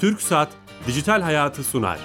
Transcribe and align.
Türk 0.00 0.22
Saat 0.22 0.48
Dijital 0.86 1.22
Hayatı 1.22 1.64
sunar. 1.64 1.98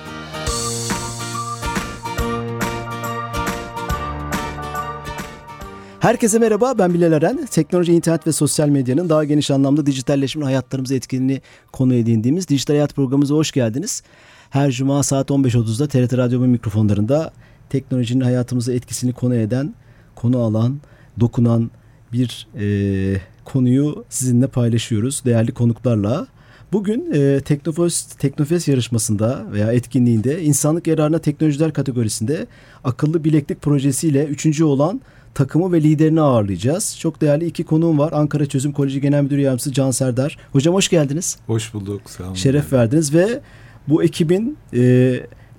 Herkese 5.99 6.39
merhaba 6.39 6.77
ben 6.77 6.93
Bilal 6.93 7.11
Eren. 7.11 7.45
Teknoloji, 7.51 7.93
internet 7.93 8.27
ve 8.27 8.31
sosyal 8.31 8.69
medyanın 8.69 9.09
daha 9.09 9.23
geniş 9.23 9.51
anlamda 9.51 9.85
dijitalleşmenin 9.85 10.45
hayatlarımıza 10.45 10.95
etkinliğini 10.95 11.41
konu 11.71 11.93
edindiğimiz 11.93 12.47
Dijital 12.47 12.73
Hayat 12.73 12.95
programımıza 12.95 13.35
hoş 13.35 13.51
geldiniz. 13.51 14.03
Her 14.49 14.71
cuma 14.71 15.03
saat 15.03 15.29
15.30'da 15.29 15.87
TRT 15.87 16.17
Radyo'nun 16.17 16.49
mikrofonlarında 16.49 17.33
teknolojinin 17.69 18.23
hayatımıza 18.23 18.73
etkisini 18.73 19.13
konu 19.13 19.35
eden, 19.35 19.75
konu 20.15 20.39
alan, 20.39 20.79
dokunan 21.19 21.71
bir 22.13 22.47
e, 22.59 23.21
konuyu 23.45 24.05
sizinle 24.09 24.47
paylaşıyoruz 24.47 25.25
değerli 25.25 25.51
konuklarla. 25.51 26.27
Bugün 26.73 27.11
e, 27.13 27.41
Teknofest, 27.41 28.19
Teknofest 28.19 28.67
yarışmasında 28.67 29.45
veya 29.51 29.71
etkinliğinde 29.71 30.41
insanlık 30.41 30.87
yararına 30.87 31.19
teknolojiler 31.19 31.73
kategorisinde 31.73 32.47
akıllı 32.83 33.23
bileklik 33.23 33.61
projesiyle 33.61 34.25
üçüncü 34.25 34.63
olan 34.63 35.01
takımı 35.33 35.71
ve 35.71 35.83
liderini 35.83 36.21
ağırlayacağız. 36.21 36.97
Çok 36.99 37.21
değerli 37.21 37.45
iki 37.45 37.63
konuğum 37.63 37.99
var. 37.99 38.11
Ankara 38.11 38.45
Çözüm 38.45 38.71
Koleji 38.71 39.01
Genel 39.01 39.21
Müdür 39.23 39.37
Yardımcısı 39.37 39.71
Can 39.73 39.91
Serdar. 39.91 40.37
Hocam 40.51 40.73
hoş 40.73 40.89
geldiniz. 40.89 41.37
Hoş 41.47 41.73
bulduk. 41.73 42.01
Sağ 42.05 42.23
olun. 42.23 42.33
Şeref 42.33 42.73
verdiniz 42.73 43.13
ve 43.13 43.39
bu 43.87 44.03
ekibin 44.03 44.57
e, 44.73 44.79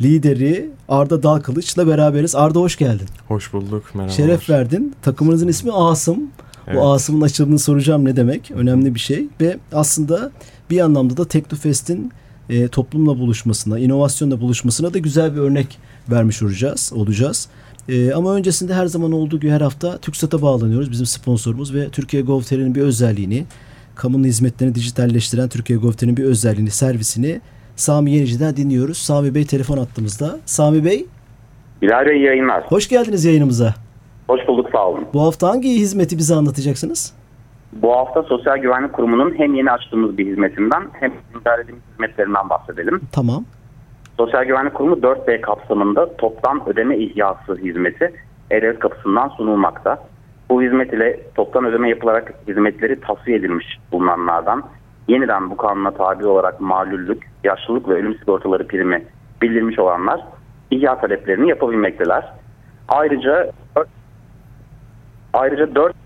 lideri 0.03 0.71
Arda 0.89 1.23
Dalkılıç'la 1.23 1.87
beraberiz. 1.87 2.35
Arda 2.35 2.61
hoş 2.61 2.77
geldin. 2.77 3.07
Hoş 3.29 3.53
bulduk. 3.53 3.85
Merhaba. 3.95 4.12
Şeref 4.12 4.51
verdin. 4.51 4.95
Takımınızın 5.03 5.49
ismi 5.49 5.73
Asım. 5.73 6.31
Evet. 6.67 6.77
Bu 6.77 6.93
Asım'ın 6.93 7.21
açılımını 7.21 7.59
soracağım 7.59 8.05
ne 8.05 8.17
demek? 8.17 8.51
Önemli 8.51 8.95
bir 8.95 9.01
şey 9.01 9.28
ve 9.41 9.59
aslında 9.73 10.33
bir 10.70 10.81
anlamda 10.81 11.17
da 11.17 11.29
Teknofest'in 11.29 12.12
e, 12.51 12.69
toplumla 12.69 13.19
buluşmasına, 13.19 13.79
inovasyonla 13.79 14.41
buluşmasına 14.41 14.95
da 14.95 14.98
güzel 14.98 15.34
bir 15.34 15.41
örnek 15.41 15.79
vermiş 16.11 16.43
olacağız. 16.43 16.93
olacağız. 16.97 17.48
E, 17.89 18.12
ama 18.12 18.34
öncesinde 18.34 18.75
her 18.75 18.87
zaman 18.87 19.12
olduğu 19.12 19.41
gibi 19.41 19.51
her 19.51 19.61
hafta 19.61 19.98
TürkSat'a 19.98 20.43
bağlanıyoruz. 20.43 20.91
Bizim 20.91 21.06
sponsorumuz 21.06 21.75
ve 21.75 21.89
Türkiye 21.89 22.23
Gov.tr'nin 22.23 22.75
bir 22.75 22.83
özelliğini, 22.83 23.45
kamunun 23.95 24.25
hizmetlerini 24.25 24.75
dijitalleştiren 24.75 25.48
Türkiye 25.48 25.79
Gov.tr'nin 25.79 26.17
bir 26.17 26.25
özelliğini, 26.25 26.71
servisini 26.71 27.41
Sami 27.77 28.11
Yenici'den 28.11 28.56
dinliyoruz. 28.56 28.99
Sami 28.99 29.34
Bey 29.34 29.47
telefon 29.47 29.78
attığımızda. 29.78 30.39
Sami 30.47 30.84
Bey. 30.84 31.06
Bilal 31.83 32.06
Bey 32.06 32.21
yayınlar. 32.21 32.65
Hoş 32.67 32.89
geldiniz 32.89 33.25
yayınımıza. 33.25 33.75
Hoş 34.27 34.41
bulduk 34.49 34.69
sağ 34.73 34.89
olun. 34.89 35.05
Bu 35.15 35.23
hafta 35.23 35.49
hangi 35.49 35.71
hizmeti 35.71 36.19
bize 36.19 36.34
anlatacaksınız? 36.34 37.12
Bu 37.83 37.97
hafta 37.97 38.22
Sosyal 38.22 38.58
Güvenlik 38.58 38.92
Kurumu'nun 38.92 39.34
hem 39.39 39.55
yeni 39.55 39.70
açtığımız 39.70 40.19
bir 40.19 40.27
hizmetinden 40.27 40.83
hem 40.92 41.12
idareli 41.41 41.75
hizmetlerinden 41.92 42.50
bahsedelim. 42.50 43.00
Tamam. 43.12 43.44
Sosyal 44.16 44.44
Güvenlik 44.44 44.75
Kurumu 44.75 44.94
4B 44.94 45.41
kapsamında 45.41 46.16
toptan 46.16 46.69
ödeme 46.69 46.98
ihyası 46.98 47.56
hizmeti 47.56 48.12
E-Devlet 48.50 48.78
kapısından 48.78 49.28
sunulmakta. 49.28 49.98
Bu 50.50 50.62
hizmet 50.62 50.92
ile 50.92 51.20
toptan 51.34 51.64
ödeme 51.64 51.89
yapılarak 51.89 52.34
hizmetleri 52.48 53.00
tasfiye 53.00 53.36
edilmiş 53.36 53.78
bulunanlardan 53.92 54.62
yeniden 55.09 55.50
bu 55.50 55.56
kanuna 55.56 55.91
tabi 55.91 56.27
olarak 56.27 56.61
malüllük, 56.61 57.27
yaşlılık 57.44 57.88
ve 57.88 57.92
ölüm 57.92 58.19
sigortaları 58.19 58.66
primi 58.66 59.05
bildirmiş 59.42 59.78
olanlar 59.78 60.20
ihya 60.70 61.00
taleplerini 61.00 61.48
yapabilmekteler. 61.48 62.33
Ayrıca 62.88 63.50
ayrıca 65.33 65.75
4 65.75 66.03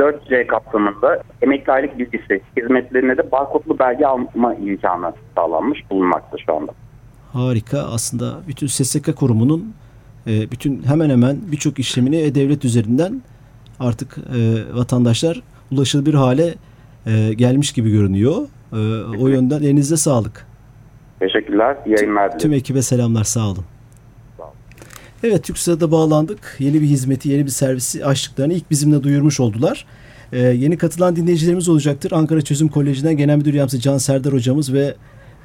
4C 0.00 0.46
kapsamında 0.46 1.22
emekli 1.42 1.72
aylık 1.72 1.98
bilgisi 1.98 2.40
hizmetlerine 2.56 3.16
de 3.16 3.32
barkodlu 3.32 3.78
belge 3.78 4.06
alma 4.06 4.54
imkanı 4.54 5.12
sağlanmış 5.36 5.90
bulunmakta 5.90 6.36
şu 6.46 6.54
anda. 6.54 6.72
Harika. 7.32 7.78
Aslında 7.78 8.34
bütün 8.48 8.66
SSK 8.66 9.16
kurumunun 9.16 9.74
e, 10.26 10.50
bütün 10.50 10.82
hemen 10.82 11.10
hemen 11.10 11.36
birçok 11.52 11.78
işlemini 11.78 12.16
e-devlet 12.16 12.64
üzerinden 12.64 13.22
artık 13.80 14.18
e, 14.18 14.38
vatandaşlar 14.76 15.42
ulaşılabilir 15.72 16.14
hale 16.14 16.54
e, 17.06 17.34
gelmiş 17.34 17.72
gibi 17.72 17.90
görünüyor. 17.90 18.36
O 19.20 19.28
yönden 19.28 19.62
elinize 19.62 19.96
sağlık. 19.96 20.46
Teşekkürler. 21.20 21.76
İyi 21.86 21.94
yayınlar 21.96 22.38
Tüm 22.38 22.52
ekibe 22.52 22.82
selamlar. 22.82 23.24
Sağ 23.24 23.46
olun. 23.46 23.64
Evet 25.22 25.44
TürkSat'a 25.44 25.90
bağlandık. 25.90 26.56
Yeni 26.58 26.82
bir 26.82 26.86
hizmeti, 26.86 27.28
yeni 27.28 27.46
bir 27.46 27.50
servisi 27.50 28.04
açtıklarını 28.04 28.52
ilk 28.52 28.70
bizimle 28.70 29.02
duyurmuş 29.02 29.40
oldular. 29.40 29.86
Ee, 30.32 30.38
yeni 30.38 30.78
katılan 30.78 31.16
dinleyicilerimiz 31.16 31.68
olacaktır. 31.68 32.12
Ankara 32.12 32.42
Çözüm 32.42 32.68
Koleji'nden 32.68 33.16
Genel 33.16 33.36
Müdür 33.36 33.54
Yardımcısı 33.54 33.82
Can 33.82 33.98
Serdar 33.98 34.32
hocamız 34.32 34.72
ve 34.72 34.96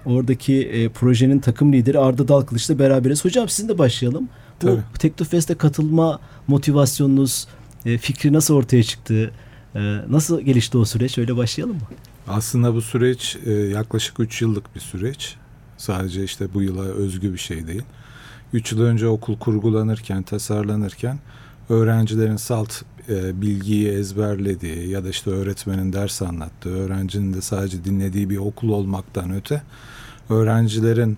oradaki 0.06 0.62
e, 0.62 0.90
projenin 0.90 1.40
takım 1.40 1.74
lideri 1.74 2.00
Arda 2.00 2.28
Dalkılıç'la 2.28 2.80
beraberiz. 2.80 3.26
Hocam 3.26 3.50
sizinle 3.50 3.78
başlayalım. 3.78 4.30
Bu 4.62 4.68
Tabii. 4.68 4.82
Teknofest'e 5.00 5.56
katılma 5.56 6.20
motivasyonunuz, 6.48 7.48
e, 7.86 7.98
fikri 7.98 8.34
nasıl 8.34 8.56
ortaya 8.56 8.84
çıktı? 8.84 9.32
E, 9.76 9.80
nasıl 10.10 10.42
gelişti 10.42 10.78
o 10.78 10.86
süreç? 10.86 11.18
Öyle 11.18 11.38
başlayalım 11.38 11.76
mı? 11.76 11.82
Aslında 12.28 12.74
bu 12.74 12.82
süreç 12.82 13.38
e, 13.46 13.52
yaklaşık 13.52 14.20
3 14.20 14.42
yıllık 14.42 14.76
bir 14.76 14.80
süreç. 14.80 15.36
Sadece 15.78 16.24
işte 16.24 16.54
bu 16.54 16.62
yıla 16.62 16.82
özgü 16.84 17.34
bir 17.34 17.38
şey 17.38 17.68
değil. 17.68 17.84
3 18.56 18.72
yıl 18.72 18.82
önce 18.82 19.08
okul 19.08 19.38
kurgulanırken, 19.38 20.24
tasarlanırken 20.24 21.20
öğrencilerin 21.70 22.36
salt 22.36 22.82
e, 23.10 23.42
bilgiyi 23.42 23.88
ezberlediği 23.88 24.90
ya 24.90 25.04
da 25.04 25.10
işte 25.10 25.30
öğretmenin 25.30 25.94
ders 25.94 26.22
anlattığı, 26.22 26.70
öğrencinin 26.70 27.34
de 27.34 27.42
sadece 27.42 27.84
dinlediği 27.84 28.30
bir 28.30 28.38
okul 28.38 28.70
olmaktan 28.70 29.32
öte 29.34 29.62
öğrencilerin 30.30 31.18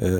e, 0.00 0.10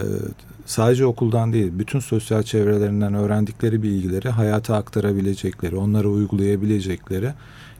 sadece 0.66 1.06
okuldan 1.06 1.52
değil 1.52 1.72
bütün 1.78 2.00
sosyal 2.00 2.42
çevrelerinden 2.42 3.14
öğrendikleri 3.14 3.82
bilgileri 3.82 4.28
hayata 4.28 4.76
aktarabilecekleri, 4.76 5.76
onları 5.76 6.10
uygulayabilecekleri 6.10 7.30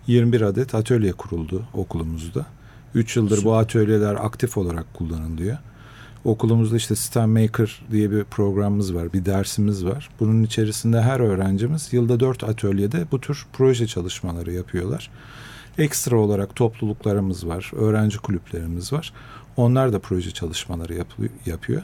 21 0.07 0.41
adet 0.41 0.75
atölye 0.75 1.13
kuruldu 1.13 1.63
okulumuzda. 1.75 2.47
3 2.95 3.17
yıldır 3.17 3.45
bu 3.45 3.55
atölyeler 3.55 4.15
aktif 4.15 4.57
olarak 4.57 4.95
kullanılıyor. 4.95 5.59
Okulumuzda 6.25 6.77
işte 6.77 6.97
System 6.97 7.31
Maker 7.43 7.83
diye 7.91 8.11
bir 8.11 8.25
programımız 8.25 8.95
var, 8.95 9.13
bir 9.13 9.25
dersimiz 9.25 9.85
var. 9.85 10.09
Bunun 10.21 10.43
içerisinde 10.43 11.03
her 11.03 11.21
öğrencimiz 11.21 11.93
yılda 11.93 12.21
dört 12.21 12.45
atölyede 12.45 13.07
bu 13.13 13.21
tür 13.21 13.47
proje 13.53 13.87
çalışmaları 13.87 14.53
yapıyorlar. 14.53 15.11
Ekstra 15.79 16.17
olarak 16.17 16.57
topluluklarımız 16.57 17.47
var, 17.47 17.71
öğrenci 17.77 18.19
kulüplerimiz 18.19 18.93
var. 18.93 19.13
Onlar 19.57 19.93
da 19.93 19.99
proje 19.99 20.31
çalışmaları 20.31 21.05
yapıyor. 21.47 21.83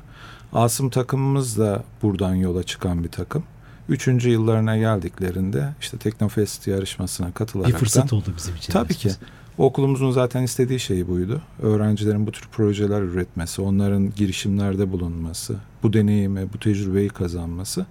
Asım 0.52 0.90
takımımız 0.90 1.58
da 1.58 1.84
buradan 2.02 2.34
yola 2.34 2.62
çıkan 2.62 3.04
bir 3.04 3.08
takım. 3.08 3.44
Üçüncü 3.88 4.30
yıllarına 4.30 4.76
geldiklerinde 4.76 5.74
işte 5.80 5.98
Teknofest 5.98 6.66
yarışmasına 6.66 7.32
katılarak... 7.32 7.72
Bir 7.72 7.78
fırsat 7.78 8.12
oldu 8.12 8.32
bizim 8.36 8.56
için. 8.56 8.72
Tabii 8.72 8.94
ki. 8.94 9.10
Okulumuzun 9.58 10.10
zaten 10.10 10.42
istediği 10.42 10.80
şey 10.80 11.08
buydu. 11.08 11.42
Öğrencilerin 11.62 12.26
bu 12.26 12.32
tür 12.32 12.48
projeler 12.52 13.02
üretmesi, 13.02 13.62
onların 13.62 14.14
girişimlerde 14.16 14.92
bulunması, 14.92 15.56
bu 15.82 15.92
deneyimi, 15.92 16.52
bu 16.54 16.58
tecrübeyi 16.58 17.08
kazanması. 17.08 17.86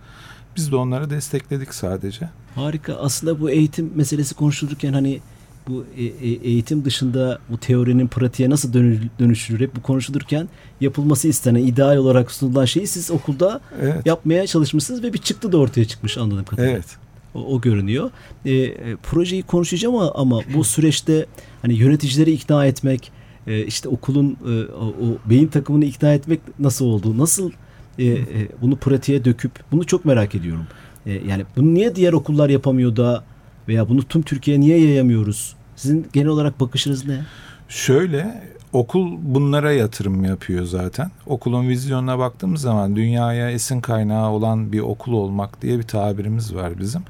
Biz 0.55 0.71
de 0.71 0.75
onları 0.75 1.09
destekledik 1.09 1.73
sadece. 1.73 2.29
Harika. 2.55 2.93
Aslında 2.93 3.41
bu 3.41 3.49
eğitim 3.49 3.91
meselesi 3.95 4.35
konuşulurken 4.35 4.93
hani 4.93 5.19
bu 5.67 5.85
e, 5.97 6.03
e, 6.03 6.29
eğitim 6.29 6.85
dışında 6.85 7.39
bu 7.49 7.57
teorinin 7.57 8.07
pratiğe 8.07 8.49
nasıl 8.49 8.73
dönüşülür 9.19 9.59
hep 9.59 9.75
bu 9.75 9.81
konuşulurken 9.81 10.49
yapılması 10.81 11.27
istenen 11.27 11.63
ideal 11.63 11.97
olarak 11.97 12.31
sunulan 12.31 12.65
şeyi 12.65 12.87
siz 12.87 13.11
okulda 13.11 13.61
evet. 13.81 14.05
yapmaya 14.05 14.47
çalışmışsınız 14.47 15.03
ve 15.03 15.13
bir 15.13 15.17
çıktı 15.17 15.51
da 15.51 15.57
ortaya 15.57 15.85
çıkmış 15.85 16.17
anladığım 16.17 16.45
kadarıyla. 16.45 16.73
Evet. 16.73 17.06
O, 17.33 17.55
o 17.55 17.61
görünüyor. 17.61 18.11
E, 18.45 18.53
e, 18.53 18.95
projeyi 18.95 19.43
konuşacağım 19.43 19.95
ama, 19.95 20.11
ama 20.15 20.41
bu 20.53 20.63
süreçte 20.63 21.25
hani 21.61 21.73
yöneticileri 21.73 22.31
ikna 22.31 22.65
etmek, 22.65 23.11
e, 23.47 23.65
işte 23.65 23.89
okulun 23.89 24.37
e, 24.47 24.71
o, 24.71 24.85
o 24.85 25.29
beyin 25.29 25.47
takımını 25.47 25.85
ikna 25.85 26.13
etmek 26.13 26.39
nasıl 26.59 26.85
oldu? 26.85 27.17
Nasıl 27.17 27.51
e, 27.99 28.05
e, 28.05 28.25
bunu 28.61 28.75
pratiğe 28.75 29.25
döküp 29.25 29.51
bunu 29.71 29.85
çok 29.85 30.05
merak 30.05 30.35
ediyorum. 30.35 30.67
E, 31.05 31.11
yani 31.13 31.45
bunu 31.55 31.73
niye 31.73 31.95
diğer 31.95 32.13
okullar 32.13 32.49
yapamıyor 32.49 32.95
da 32.95 33.23
veya 33.67 33.89
bunu 33.89 34.03
tüm 34.03 34.21
Türkiye'ye 34.21 34.61
niye 34.61 34.81
yayamıyoruz? 34.87 35.55
Sizin 35.75 36.07
genel 36.13 36.27
olarak 36.27 36.59
bakışınız 36.59 37.05
ne? 37.05 37.25
Şöyle 37.69 38.43
okul 38.77 39.17
bunlara 39.21 39.71
yatırım 39.71 40.25
yapıyor 40.25 40.65
zaten. 40.65 41.11
Okulun 41.25 41.69
vizyonuna 41.69 42.19
baktığımız 42.19 42.61
zaman 42.61 42.95
dünyaya 42.95 43.51
esin 43.51 43.81
kaynağı 43.81 44.29
olan 44.29 44.71
bir 44.71 44.79
okul 44.79 45.13
olmak 45.13 45.61
diye 45.61 45.77
bir 45.77 45.83
tabirimiz 45.83 46.55
var 46.55 46.79
bizim. 46.79 47.01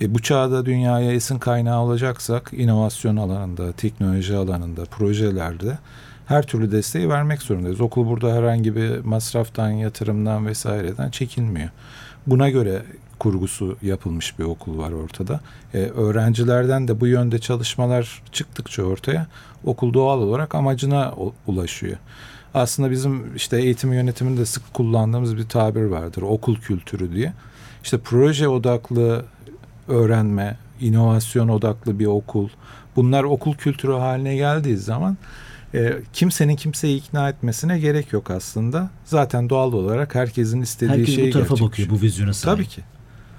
E, 0.00 0.14
bu 0.14 0.22
çağda 0.22 0.66
dünyaya 0.66 1.12
esin 1.12 1.38
kaynağı 1.38 1.80
olacaksak 1.80 2.50
inovasyon 2.52 3.16
alanında, 3.16 3.72
teknoloji 3.72 4.36
alanında, 4.36 4.84
projelerde 4.84 5.78
her 6.26 6.46
türlü 6.46 6.72
desteği 6.72 7.08
vermek 7.08 7.42
zorundayız. 7.42 7.80
Okul 7.80 8.06
burada 8.06 8.34
herhangi 8.34 8.76
bir 8.76 8.98
masraftan, 9.04 9.70
yatırımdan 9.70 10.46
vesaireden 10.46 11.10
çekinmiyor. 11.10 11.68
Buna 12.26 12.50
göre 12.50 12.82
kurgusu 13.20 13.76
yapılmış 13.82 14.38
bir 14.38 14.44
okul 14.44 14.78
var 14.78 14.92
ortada. 14.92 15.40
Ee, 15.74 15.78
öğrencilerden 15.78 16.88
de 16.88 17.00
bu 17.00 17.06
yönde 17.06 17.38
çalışmalar 17.38 18.22
çıktıkça 18.32 18.82
ortaya 18.82 19.26
okul 19.64 19.94
doğal 19.94 20.18
olarak 20.18 20.54
amacına 20.54 21.14
ulaşıyor. 21.46 21.96
Aslında 22.54 22.90
bizim 22.90 23.36
işte 23.36 23.58
eğitim 23.62 23.92
yönetiminde 23.92 24.46
sık 24.46 24.74
kullandığımız 24.74 25.36
bir 25.36 25.48
tabir 25.48 25.84
vardır. 25.84 26.22
Okul 26.22 26.56
kültürü 26.56 27.12
diye. 27.12 27.32
İşte 27.84 27.98
proje 27.98 28.48
odaklı 28.48 29.24
öğrenme, 29.88 30.56
inovasyon 30.80 31.48
odaklı 31.48 31.98
bir 31.98 32.06
okul. 32.06 32.48
Bunlar 32.96 33.24
okul 33.24 33.54
kültürü 33.54 33.92
haline 33.92 34.36
geldiği 34.36 34.76
zaman 34.76 35.16
e, 35.74 35.92
kimsenin 36.12 36.56
kimseyi 36.56 36.98
ikna 36.98 37.28
etmesine 37.28 37.78
gerek 37.78 38.12
yok 38.12 38.30
aslında. 38.30 38.90
Zaten 39.04 39.48
doğal 39.50 39.72
olarak 39.72 40.14
herkesin 40.14 40.62
istediği 40.62 40.98
Herkes 40.98 41.14
şeyi 41.14 41.28
bu 41.28 41.32
tarafa 41.32 41.48
gerçekleşiyor. 41.48 41.70
bakıyor 41.70 41.90
bu 41.90 42.02
vizyona 42.02 42.32
sahip. 42.32 42.56
Tabii 42.56 42.68
ki. 42.68 42.82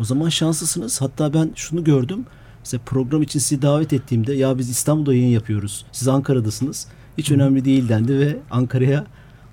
O 0.02 0.04
zaman 0.04 0.30
şanslısınız. 0.30 1.02
Hatta 1.02 1.34
ben 1.34 1.52
şunu 1.56 1.84
gördüm. 1.84 2.26
Mesela 2.60 2.82
program 2.86 3.22
için 3.22 3.40
sizi 3.40 3.62
davet 3.62 3.94
ettiğimde 3.94 4.34
ya 4.34 4.58
biz 4.58 4.70
İstanbul'da 4.70 5.14
yayın 5.14 5.28
yapıyoruz. 5.28 5.86
Siz 5.92 6.08
Ankara'dasınız. 6.08 6.88
Hiç 7.18 7.32
önemli 7.32 7.66
değil 7.66 7.90
dendi 7.90 8.20
ve 8.20 8.38
Ankara'ya 8.52 9.06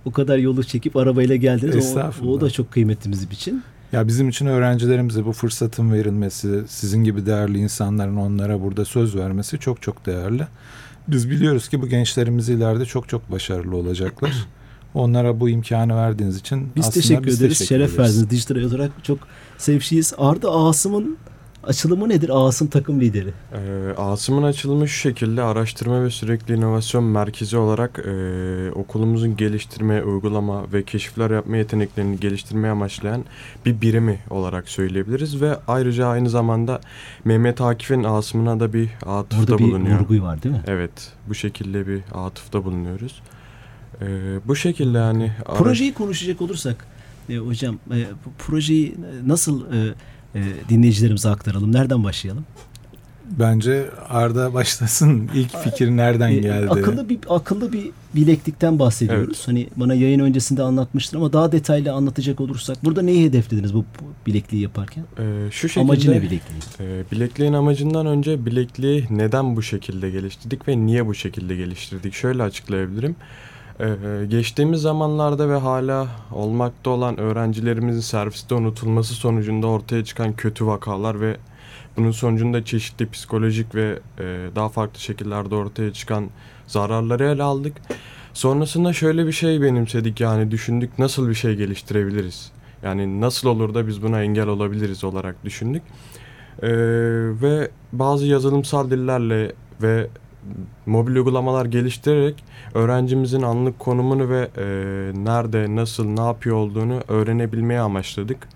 o 0.04 0.12
kadar 0.12 0.38
yolu 0.38 0.64
çekip 0.64 0.96
arabayla 0.96 1.36
geldiniz. 1.36 1.74
O, 2.22 2.26
o 2.26 2.40
da 2.40 2.50
çok 2.50 2.70
kıymetli 2.72 3.12
bizim 3.12 3.30
için. 3.30 3.62
Ya 3.92 4.08
bizim 4.08 4.28
için 4.28 4.46
öğrencilerimize 4.46 5.24
bu 5.24 5.32
fırsatın 5.32 5.92
verilmesi, 5.92 6.62
sizin 6.68 7.04
gibi 7.04 7.26
değerli 7.26 7.58
insanların 7.58 8.16
onlara 8.16 8.60
burada 8.62 8.84
söz 8.84 9.16
vermesi 9.16 9.58
çok 9.58 9.82
çok 9.82 10.06
değerli. 10.06 10.46
Biz 11.08 11.30
biliyoruz 11.30 11.68
ki 11.68 11.82
bu 11.82 11.88
gençlerimiz 11.88 12.48
ileride 12.48 12.84
çok 12.84 13.08
çok 13.08 13.30
başarılı 13.30 13.76
olacaklar. 13.76 14.46
Onlara 14.98 15.40
bu 15.40 15.48
imkanı 15.48 15.96
verdiğiniz 15.96 16.36
için 16.36 16.68
Biz 16.76 16.90
teşekkür 16.90 17.26
biz 17.26 17.40
ederiz. 17.42 17.58
teşekkür 17.58 17.68
Şeref 17.76 17.94
ederiz. 17.94 17.98
verdiniz. 18.16 18.30
Dijital 18.30 18.56
olarak 18.56 18.90
çok 19.04 19.18
sevşiyiz. 19.58 20.14
Arda 20.18 20.50
Asım'ın 20.52 21.16
açılımı 21.64 22.08
nedir? 22.08 22.30
Asım 22.34 22.68
takım 22.68 23.00
lideri. 23.00 23.32
Ee, 23.52 23.94
Asım'ın 23.96 24.42
açılımı 24.42 24.88
şu 24.88 24.98
şekilde 25.00 25.42
araştırma 25.42 26.04
ve 26.04 26.10
sürekli 26.10 26.54
inovasyon 26.54 27.04
merkezi 27.04 27.56
olarak 27.56 27.98
e, 28.06 28.72
okulumuzun 28.74 29.36
geliştirme, 29.36 30.02
uygulama 30.04 30.72
ve 30.72 30.82
keşifler 30.82 31.30
yapma 31.30 31.56
yeteneklerini 31.56 32.20
geliştirmeye 32.20 32.70
amaçlayan 32.72 33.24
bir 33.66 33.80
birimi 33.80 34.18
olarak 34.30 34.68
söyleyebiliriz 34.68 35.40
ve 35.42 35.56
ayrıca 35.68 36.06
aynı 36.06 36.30
zamanda 36.30 36.80
Mehmet 37.24 37.60
Akif'in 37.60 38.04
Asım'ına 38.04 38.60
da 38.60 38.72
bir 38.72 38.88
atıfta 39.06 39.38
Burada 39.38 39.58
bir 39.58 39.64
bulunuyor. 39.72 40.00
vurgu 40.00 40.22
var 40.24 40.42
değil 40.42 40.54
mi? 40.54 40.62
Evet, 40.66 41.12
bu 41.28 41.34
şekilde 41.34 41.86
bir 41.86 42.00
atıfta 42.14 42.64
bulunuyoruz. 42.64 43.22
Ee, 44.02 44.06
bu 44.48 44.56
şekilde 44.56 44.98
yani 44.98 45.32
ara- 45.46 45.58
Projeyi 45.58 45.94
konuşacak 45.94 46.42
olursak 46.42 46.86
e, 47.30 47.36
hocam 47.36 47.74
e, 47.90 47.96
bu 48.26 48.30
projeyi 48.38 48.94
nasıl 49.26 49.62
e, 49.72 49.94
e, 50.34 50.42
dinleyicilerimize 50.68 51.28
aktaralım? 51.28 51.72
Nereden 51.72 52.04
başlayalım? 52.04 52.44
Bence 53.38 53.86
Arda 54.08 54.54
başlasın. 54.54 55.30
İlk 55.34 55.56
fikir 55.58 55.90
nereden 55.90 56.28
E, 56.30 56.38
geldi? 56.38 56.70
akıllı 56.70 57.08
bir 57.08 57.18
akıllı 57.28 57.72
bir 57.72 57.90
bileklikten 58.14 58.78
bahsediyoruz. 58.78 59.48
Hani 59.48 59.68
bana 59.76 59.94
yayın 59.94 60.20
öncesinde 60.20 60.62
anlatmıştır 60.62 61.16
ama 61.16 61.32
daha 61.32 61.52
detaylı 61.52 61.92
anlatacak 61.92 62.40
olursak 62.40 62.84
burada 62.84 63.02
neyi 63.02 63.24
hedeflediniz 63.24 63.74
bu, 63.74 63.84
bilekliği 64.26 64.62
yaparken? 64.62 65.04
e, 65.18 65.50
şu 65.50 65.68
şekilde 65.68 65.80
Amacı 65.80 66.10
ne 66.10 66.16
bilekliğin? 66.22 66.62
Ee, 66.80 67.02
bilekliğin 67.12 67.52
amacından 67.52 68.06
önce 68.06 68.46
bilekliği 68.46 69.04
neden 69.10 69.56
bu 69.56 69.62
şekilde 69.62 70.10
geliştirdik 70.10 70.68
ve 70.68 70.86
niye 70.86 71.06
bu 71.06 71.14
şekilde 71.14 71.56
geliştirdik? 71.56 72.14
Şöyle 72.14 72.42
açıklayabilirim. 72.42 73.16
Ee, 73.80 74.26
geçtiğimiz 74.28 74.80
zamanlarda 74.80 75.48
ve 75.48 75.56
hala 75.56 76.08
olmakta 76.32 76.90
olan 76.90 77.20
öğrencilerimizin 77.20 78.00
serviste 78.00 78.54
unutulması 78.54 79.14
sonucunda 79.14 79.66
ortaya 79.66 80.04
çıkan 80.04 80.32
kötü 80.32 80.66
vakalar 80.66 81.20
ve 81.20 81.36
bunun 81.96 82.10
sonucunda 82.10 82.64
çeşitli 82.64 83.10
psikolojik 83.10 83.74
ve 83.74 83.98
e, 84.18 84.24
daha 84.56 84.68
farklı 84.68 85.00
şekillerde 85.00 85.54
ortaya 85.54 85.92
çıkan 85.92 86.26
zararları 86.66 87.24
ele 87.24 87.42
aldık. 87.42 87.76
Sonrasında 88.32 88.92
şöyle 88.92 89.26
bir 89.26 89.32
şey 89.32 89.62
benimsedik 89.62 90.20
yani 90.20 90.50
düşündük 90.50 90.98
nasıl 90.98 91.28
bir 91.28 91.34
şey 91.34 91.54
geliştirebiliriz? 91.54 92.52
Yani 92.82 93.20
nasıl 93.20 93.48
olur 93.48 93.74
da 93.74 93.86
biz 93.86 94.02
buna 94.02 94.22
engel 94.22 94.46
olabiliriz 94.46 95.04
olarak 95.04 95.44
düşündük. 95.44 95.82
Ee, 96.62 96.68
ve 97.42 97.70
bazı 97.92 98.26
yazılımsal 98.26 98.90
dillerle 98.90 99.52
ve 99.82 100.08
mobil 100.86 101.16
uygulamalar 101.16 101.66
geliştirerek 101.66 102.44
öğrencimizin 102.74 103.42
anlık 103.42 103.78
konumunu 103.78 104.28
ve 104.28 104.48
e, 104.56 104.64
nerede, 105.24 105.76
nasıl, 105.76 106.04
ne 106.04 106.20
yapıyor 106.20 106.56
olduğunu 106.56 107.00
öğrenebilmeye 107.08 107.80
amaçladık. 107.80 108.48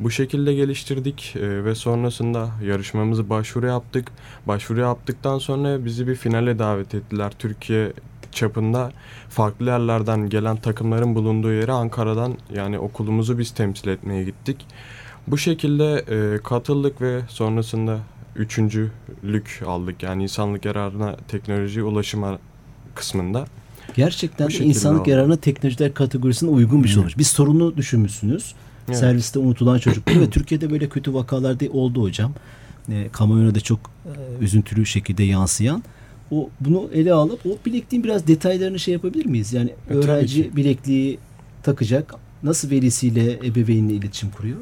Bu 0.00 0.10
şekilde 0.10 0.54
geliştirdik 0.54 1.36
e, 1.36 1.64
ve 1.64 1.74
sonrasında 1.74 2.48
yarışmamızı 2.62 3.30
başvuru 3.30 3.66
yaptık. 3.66 4.12
Başvuru 4.46 4.80
yaptıktan 4.80 5.38
sonra 5.38 5.84
bizi 5.84 6.08
bir 6.08 6.14
finale 6.14 6.58
davet 6.58 6.94
ettiler. 6.94 7.32
Türkiye 7.38 7.92
çapında 8.32 8.92
farklı 9.28 9.66
yerlerden 9.66 10.28
gelen 10.28 10.56
takımların 10.56 11.14
bulunduğu 11.14 11.52
yere 11.52 11.72
Ankara'dan 11.72 12.34
yani 12.54 12.78
okulumuzu 12.78 13.38
biz 13.38 13.50
temsil 13.50 13.88
etmeye 13.88 14.24
gittik. 14.24 14.66
Bu 15.26 15.38
şekilde 15.38 16.04
e, 16.08 16.38
katıldık 16.42 17.00
ve 17.00 17.20
sonrasında 17.28 17.98
üçüncülük 18.38 19.62
aldık. 19.66 20.02
Yani 20.02 20.22
insanlık 20.22 20.64
yararına 20.64 21.16
teknoloji 21.28 21.82
ulaşıma 21.82 22.38
kısmında. 22.94 23.46
Gerçekten 23.96 24.48
insanlık 24.48 25.00
oldu. 25.00 25.10
yararına 25.10 25.36
teknolojiler 25.36 25.94
kategorisine 25.94 26.50
uygun 26.50 26.84
bir 26.84 26.88
şey 26.88 26.98
olmuş. 26.98 27.18
Bir 27.18 27.24
sorunu 27.24 27.76
düşünmüşsünüz. 27.76 28.54
Evet. 28.88 28.98
Serviste 28.98 29.38
unutulan 29.38 29.78
çocuklar 29.78 30.20
ve 30.20 30.30
Türkiye'de 30.30 30.70
böyle 30.70 30.88
kötü 30.88 31.14
vakalar 31.14 31.60
da 31.60 31.64
oldu 31.72 32.02
hocam. 32.02 32.32
E, 32.90 33.08
kamuoyuna 33.12 33.54
da 33.54 33.60
çok 33.60 33.78
e, 34.06 34.44
üzüntülü 34.44 34.86
şekilde 34.86 35.22
yansıyan. 35.24 35.82
O 36.30 36.50
bunu 36.60 36.90
ele 36.94 37.12
alıp 37.12 37.46
o 37.46 37.58
bilekliğin 37.66 38.04
biraz 38.04 38.26
detaylarını 38.26 38.78
şey 38.78 38.94
yapabilir 38.94 39.26
miyiz? 39.26 39.52
Yani 39.52 39.70
E, 39.90 39.94
öğrenci 39.94 40.56
bilekliği 40.56 41.18
takacak. 41.62 42.14
Nasıl 42.42 42.70
velisiyle 42.70 43.32
ebeveynle 43.46 43.92
iletişim 43.92 44.30
kuruyor? 44.30 44.56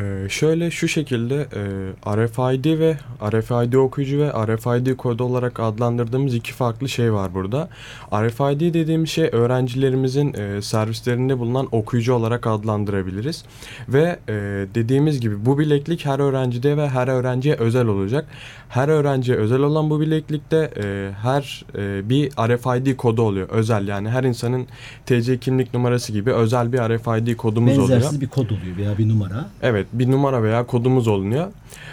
Ee, 0.00 0.28
şöyle 0.28 0.70
şu 0.70 0.88
şekilde 0.88 1.34
e, 1.34 2.16
RFID 2.16 2.78
ve 2.78 2.96
RFID 3.30 3.72
okuyucu 3.72 4.18
ve 4.18 4.30
RFID 4.46 4.96
kodu 4.96 5.24
olarak 5.24 5.60
adlandırdığımız 5.60 6.34
iki 6.34 6.52
farklı 6.52 6.88
şey 6.88 7.12
var 7.12 7.34
burada. 7.34 7.68
RFID 8.12 8.74
dediğimiz 8.74 9.10
şey 9.10 9.28
öğrencilerimizin 9.32 10.34
e, 10.34 10.62
servislerinde 10.62 11.38
bulunan 11.38 11.68
okuyucu 11.72 12.14
olarak 12.14 12.46
adlandırabiliriz. 12.46 13.44
Ve 13.88 14.18
e, 14.28 14.32
dediğimiz 14.74 15.20
gibi 15.20 15.46
bu 15.46 15.58
bileklik 15.58 16.06
her 16.06 16.18
öğrencide 16.18 16.76
ve 16.76 16.88
her 16.88 17.08
öğrenciye 17.08 17.54
özel 17.54 17.86
olacak. 17.86 18.26
Her 18.68 18.88
öğrenciye 18.88 19.36
özel 19.36 19.60
olan 19.60 19.90
bu 19.90 20.00
bileklikte 20.00 20.70
e, 20.82 21.10
her 21.22 21.64
e, 21.78 22.08
bir 22.08 22.30
RFID 22.30 22.96
kodu 22.96 23.22
oluyor. 23.22 23.48
Özel 23.48 23.88
yani 23.88 24.08
her 24.08 24.24
insanın 24.24 24.66
TC 25.06 25.38
kimlik 25.38 25.74
numarası 25.74 26.12
gibi 26.12 26.32
özel 26.32 26.72
bir 26.72 26.78
RFID 26.78 27.36
kodumuz 27.36 27.78
oluyor. 27.78 27.90
Benzersiz 27.90 28.20
bir 28.20 28.28
kod 28.28 28.50
oluyor 28.50 28.76
veya 28.76 28.98
bir 28.98 29.08
numara. 29.08 29.48
Evet 29.62 29.86
bir 29.92 30.10
numara 30.10 30.42
veya 30.42 30.66
kodumuz 30.66 31.08
olunuyor. 31.08 31.46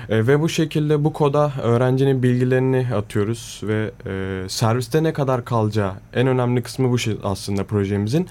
E, 0.10 0.27
ve 0.27 0.42
bu 0.42 0.50
şekilde 0.50 1.04
bu 1.04 1.13
koda 1.13 1.51
öğrencinin 1.63 2.24
bilgilerini 2.24 2.88
atıyoruz 2.96 3.62
ve 3.63 3.92
e, 4.06 4.44
serviste 4.50 5.04
ne 5.04 5.13
kadar 5.13 5.46
kalacağı 5.46 5.94
en 6.13 6.27
önemli 6.27 6.63
kısmı 6.63 6.92
bu 6.92 6.98
şey 6.98 7.18
aslında 7.24 7.63
projemizin. 7.63 8.27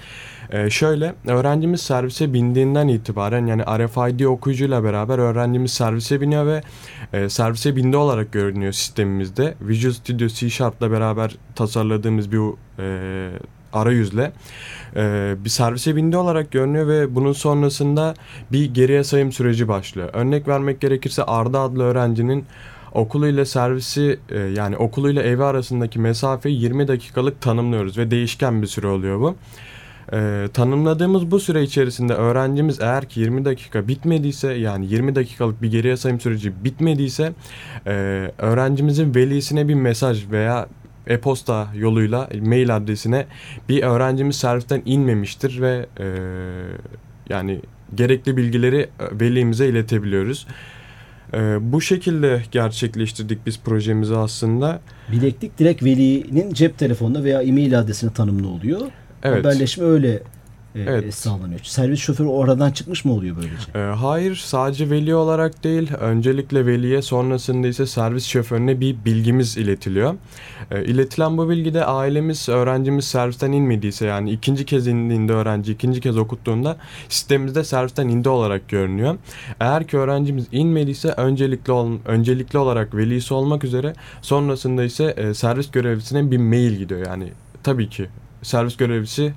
E, 0.50 0.70
şöyle 0.70 1.14
öğrencimiz 1.26 1.80
servise 1.80 2.32
bindiğinden 2.32 2.88
itibaren 2.88 3.46
yani 3.46 3.62
RFID 3.62 4.20
okuyucuyla 4.20 4.84
beraber 4.84 5.18
öğrencimiz 5.18 5.72
servise 5.72 6.20
biniyor 6.20 6.46
ve 6.46 6.62
e, 7.12 7.28
servise 7.28 7.76
bindi 7.76 7.96
olarak 7.96 8.32
görünüyor 8.32 8.72
sistemimizde. 8.72 9.54
Visual 9.60 9.92
Studio 9.92 10.28
C 10.28 10.50
Sharp'la 10.50 10.90
beraber 10.90 11.36
tasarladığımız 11.54 12.32
bir 12.32 12.38
e, 12.78 13.30
arayüzle 13.76 14.32
e, 14.96 15.34
bir 15.44 15.50
servise 15.50 15.96
bindi 15.96 16.16
olarak 16.16 16.50
görünüyor 16.50 16.88
ve 16.88 17.14
bunun 17.14 17.32
sonrasında 17.32 18.14
bir 18.52 18.74
geriye 18.74 19.04
sayım 19.04 19.32
süreci 19.32 19.68
başlıyor. 19.68 20.10
Örnek 20.12 20.48
vermek 20.48 20.80
gerekirse 20.80 21.22
Arda 21.22 21.60
adlı 21.60 21.82
öğrencinin 21.82 22.44
okuluyla 22.94 23.44
servisi 23.44 24.18
e, 24.30 24.38
yani 24.38 24.76
okuluyla 24.76 25.22
evi 25.22 25.44
arasındaki 25.44 25.98
mesafeyi 25.98 26.62
20 26.62 26.88
dakikalık 26.88 27.40
tanımlıyoruz 27.40 27.98
ve 27.98 28.10
değişken 28.10 28.62
bir 28.62 28.66
süre 28.66 28.86
oluyor 28.86 29.20
bu. 29.20 29.36
E, 30.12 30.48
tanımladığımız 30.54 31.30
bu 31.30 31.40
süre 31.40 31.62
içerisinde 31.62 32.14
öğrencimiz 32.14 32.80
eğer 32.80 33.08
ki 33.08 33.20
20 33.20 33.44
dakika 33.44 33.88
bitmediyse 33.88 34.52
yani 34.52 34.86
20 34.86 35.14
dakikalık 35.14 35.62
bir 35.62 35.70
geriye 35.70 35.96
sayım 35.96 36.20
süreci 36.20 36.64
bitmediyse 36.64 37.32
e, 37.86 37.92
öğrencimizin 38.38 39.14
velisine 39.14 39.68
bir 39.68 39.74
mesaj 39.74 40.30
veya 40.30 40.68
e-posta 41.06 41.68
yoluyla 41.74 42.28
mail 42.40 42.76
adresine 42.76 43.26
bir 43.68 43.82
öğrencimiz 43.82 44.36
servisten 44.36 44.82
inmemiştir 44.84 45.60
ve 45.60 45.86
e, 46.00 46.06
yani 47.28 47.60
gerekli 47.94 48.36
bilgileri 48.36 48.80
e, 48.80 48.88
velimize 49.20 49.68
iletebiliyoruz. 49.68 50.46
E, 51.34 51.38
bu 51.72 51.80
şekilde 51.80 52.42
gerçekleştirdik 52.52 53.46
biz 53.46 53.60
projemizi 53.60 54.16
aslında. 54.16 54.80
Bileklik 55.12 55.58
direkt 55.58 55.82
velinin 55.82 56.52
cep 56.52 56.78
telefonuna 56.78 57.24
veya 57.24 57.42
e-mail 57.42 57.78
adresine 57.78 58.12
tanımlı 58.12 58.48
oluyor. 58.48 58.80
Evet. 59.22 59.38
Haberleşme 59.38 59.84
öyle 59.84 60.22
Evet. 60.76 61.14
sağlanıyor. 61.14 61.60
Servis 61.62 62.00
şoförü 62.00 62.28
oradan 62.28 62.70
çıkmış 62.70 63.04
mı 63.04 63.12
oluyor 63.12 63.36
böylece? 63.36 63.56
Ee, 63.74 63.94
hayır 63.94 64.36
sadece 64.36 64.90
veli 64.90 65.14
olarak 65.14 65.64
değil 65.64 65.92
öncelikle 66.00 66.66
veliye 66.66 67.02
sonrasında 67.02 67.66
ise 67.66 67.86
servis 67.86 68.26
şoförüne 68.26 68.80
bir 68.80 69.04
bilgimiz 69.04 69.56
iletiliyor. 69.56 70.14
Ee, 70.70 70.84
iletilen 70.84 71.38
bu 71.38 71.50
bilgide 71.50 71.84
ailemiz 71.84 72.48
öğrencimiz 72.48 73.04
servisten 73.04 73.52
inmediyse 73.52 74.06
yani 74.06 74.30
ikinci 74.30 74.64
kez 74.64 74.86
indiğinde 74.86 75.32
öğrenci 75.32 75.72
ikinci 75.72 76.00
kez 76.00 76.18
okuttuğunda 76.18 76.76
sistemimizde 77.08 77.64
servisten 77.64 78.08
indi 78.08 78.28
olarak 78.28 78.68
görünüyor. 78.68 79.16
Eğer 79.60 79.86
ki 79.86 79.98
öğrencimiz 79.98 80.46
inmediyse 80.52 81.08
öncelikli 81.08 81.72
ol, 81.72 81.92
öncelikli 82.04 82.58
olarak 82.58 82.94
velisi 82.94 83.34
olmak 83.34 83.64
üzere 83.64 83.92
sonrasında 84.22 84.84
ise 84.84 85.04
e, 85.04 85.34
servis 85.34 85.70
görevlisine 85.70 86.30
bir 86.30 86.38
mail 86.38 86.72
gidiyor 86.72 87.06
yani 87.06 87.32
tabii 87.62 87.88
ki 87.88 88.08
servis 88.42 88.76
görevlisi 88.76 89.32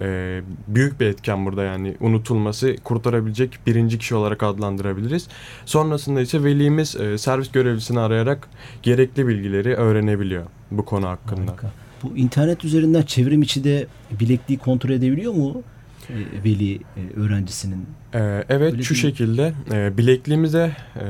e, 0.00 0.40
büyük 0.68 1.00
bir 1.00 1.06
etken 1.06 1.46
burada 1.46 1.62
yani 1.64 1.96
unutulması 2.00 2.76
kurtarabilecek 2.84 3.58
birinci 3.66 3.98
kişi 3.98 4.14
olarak 4.14 4.42
adlandırabiliriz. 4.42 5.28
Sonrasında 5.64 6.20
ise 6.20 6.44
velimiz 6.44 6.96
e, 6.96 7.18
servis 7.18 7.52
görevlisini 7.52 8.00
arayarak 8.00 8.48
gerekli 8.82 9.28
bilgileri 9.28 9.74
öğrenebiliyor 9.74 10.44
bu 10.70 10.84
konu 10.84 11.08
hakkında. 11.08 11.50
Harika. 11.50 11.70
Bu 12.02 12.16
internet 12.16 12.64
üzerinden 12.64 13.02
çevrim 13.02 13.42
içi 13.42 13.64
de 13.64 13.86
bilekliği 14.20 14.58
kontrol 14.58 14.90
edebiliyor 14.90 15.32
mu 15.32 15.62
e, 16.10 16.44
veli 16.44 16.74
e, 16.76 16.80
öğrencisinin? 17.16 17.86
Ee, 18.14 18.44
evet 18.48 18.72
Öyle 18.72 18.82
şu 18.82 18.94
değil 18.94 19.02
şekilde 19.02 19.52
e, 19.72 19.98
bilekliğimize 19.98 20.76
e, 20.96 21.00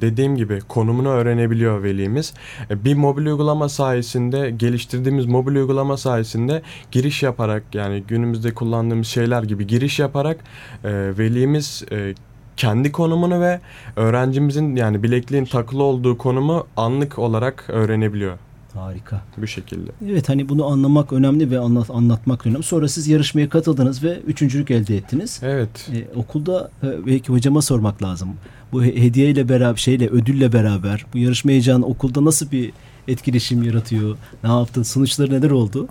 dediğim 0.00 0.36
gibi 0.36 0.60
konumunu 0.68 1.08
öğrenebiliyor 1.08 1.82
velimiz. 1.82 2.34
E, 2.70 2.84
bir 2.84 2.94
mobil 2.94 3.26
uygulama 3.26 3.68
sayesinde 3.68 4.50
geliştirdiğimiz 4.50 5.26
mobil 5.26 5.56
uygulama 5.56 5.96
sayesinde 5.96 6.62
giriş 6.90 7.22
yaparak 7.22 7.62
yani 7.74 8.02
günümüzde 8.08 8.54
kullandığımız 8.54 9.06
şeyler 9.06 9.42
gibi 9.42 9.66
giriş 9.66 9.98
yaparak 9.98 10.36
e, 10.84 11.18
velimiz 11.18 11.84
e, 11.92 12.14
kendi 12.56 12.92
konumunu 12.92 13.40
ve 13.40 13.60
öğrencimizin 13.96 14.76
yani 14.76 15.02
bilekliğin 15.02 15.44
takılı 15.44 15.82
olduğu 15.82 16.18
konumu 16.18 16.66
anlık 16.76 17.18
olarak 17.18 17.64
öğrenebiliyor 17.68 18.38
Harika. 18.74 19.22
bu 19.36 19.46
şekilde. 19.46 19.90
Evet 20.08 20.28
hani 20.28 20.48
bunu 20.48 20.66
anlamak 20.66 21.12
önemli 21.12 21.50
ve 21.50 21.58
anlat, 21.58 21.90
anlatmak 21.90 22.46
önemli. 22.46 22.62
Sonra 22.62 22.88
siz 22.88 23.08
yarışmaya 23.08 23.48
katıldınız 23.48 24.02
ve 24.04 24.20
üçüncülük 24.20 24.70
elde 24.70 24.96
ettiniz. 24.96 25.40
Evet. 25.42 25.90
E, 25.94 26.18
okulda 26.18 26.70
e, 26.82 27.06
belki 27.06 27.32
hocama 27.32 27.62
sormak 27.62 28.02
lazım. 28.02 28.28
Bu 28.72 28.84
he- 28.84 29.02
hediye 29.02 29.30
ile 29.30 29.48
beraber 29.48 29.76
şeyle 29.76 30.08
ödülle 30.08 30.52
beraber 30.52 31.06
bu 31.14 31.18
yarışma 31.18 31.50
heyecanı 31.50 31.86
okulda 31.86 32.24
nasıl 32.24 32.50
bir 32.50 32.72
etkileşim 33.08 33.62
yaratıyor? 33.62 34.16
Ne 34.44 34.50
yaptın? 34.50 34.82
Sonuçları 34.82 35.30
neler 35.32 35.50
oldu? 35.50 35.88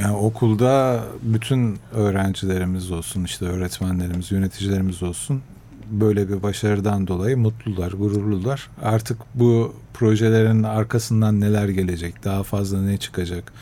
Yani 0.00 0.16
okulda 0.16 1.04
bütün 1.22 1.78
öğrencilerimiz 1.92 2.90
olsun, 2.90 3.24
işte 3.24 3.44
öğretmenlerimiz, 3.44 4.32
yöneticilerimiz 4.32 5.02
olsun 5.02 5.42
böyle 5.90 6.28
bir 6.28 6.42
başarıdan 6.42 7.06
dolayı 7.06 7.36
mutlular, 7.36 7.92
gururlular. 7.92 8.68
Artık 8.82 9.18
bu 9.34 9.74
projelerin 9.94 10.62
arkasından 10.62 11.40
neler 11.40 11.68
gelecek, 11.68 12.24
daha 12.24 12.42
fazla 12.42 12.82
ne 12.82 12.96
çıkacak 12.96 13.52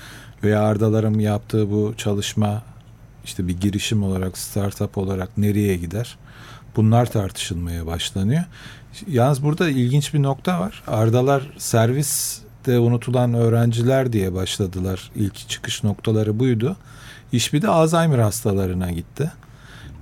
veya 0.43 0.63
Ardalar'ın 0.63 1.19
yaptığı 1.19 1.71
bu 1.71 1.95
çalışma 1.97 2.63
işte 3.25 3.49
bir 3.49 3.61
girişim 3.61 4.03
olarak, 4.03 4.39
startup 4.39 4.99
olarak 4.99 5.39
nereye 5.39 5.77
gider? 5.77 6.19
Bunlar 6.77 7.11
tartışılmaya 7.11 7.87
başlanıyor. 7.87 8.45
Yalnız 9.09 9.43
burada 9.43 9.71
ilginç 9.71 10.15
bir 10.15 10.23
nokta 10.23 10.61
var. 10.61 10.83
Ardalar 10.87 11.51
serviste 11.59 12.79
unutulan 12.79 13.35
öğrenciler 13.35 14.13
diye 14.13 14.35
başladılar. 14.35 15.11
İlk 15.17 15.49
çıkış 15.49 15.85
noktaları 15.85 16.39
buydu. 16.39 16.77
İş 17.33 17.53
bir 17.53 17.63
de 17.63 17.69
Alzheimer 17.69 18.19
hastalarına 18.19 18.91
gitti. 18.91 19.33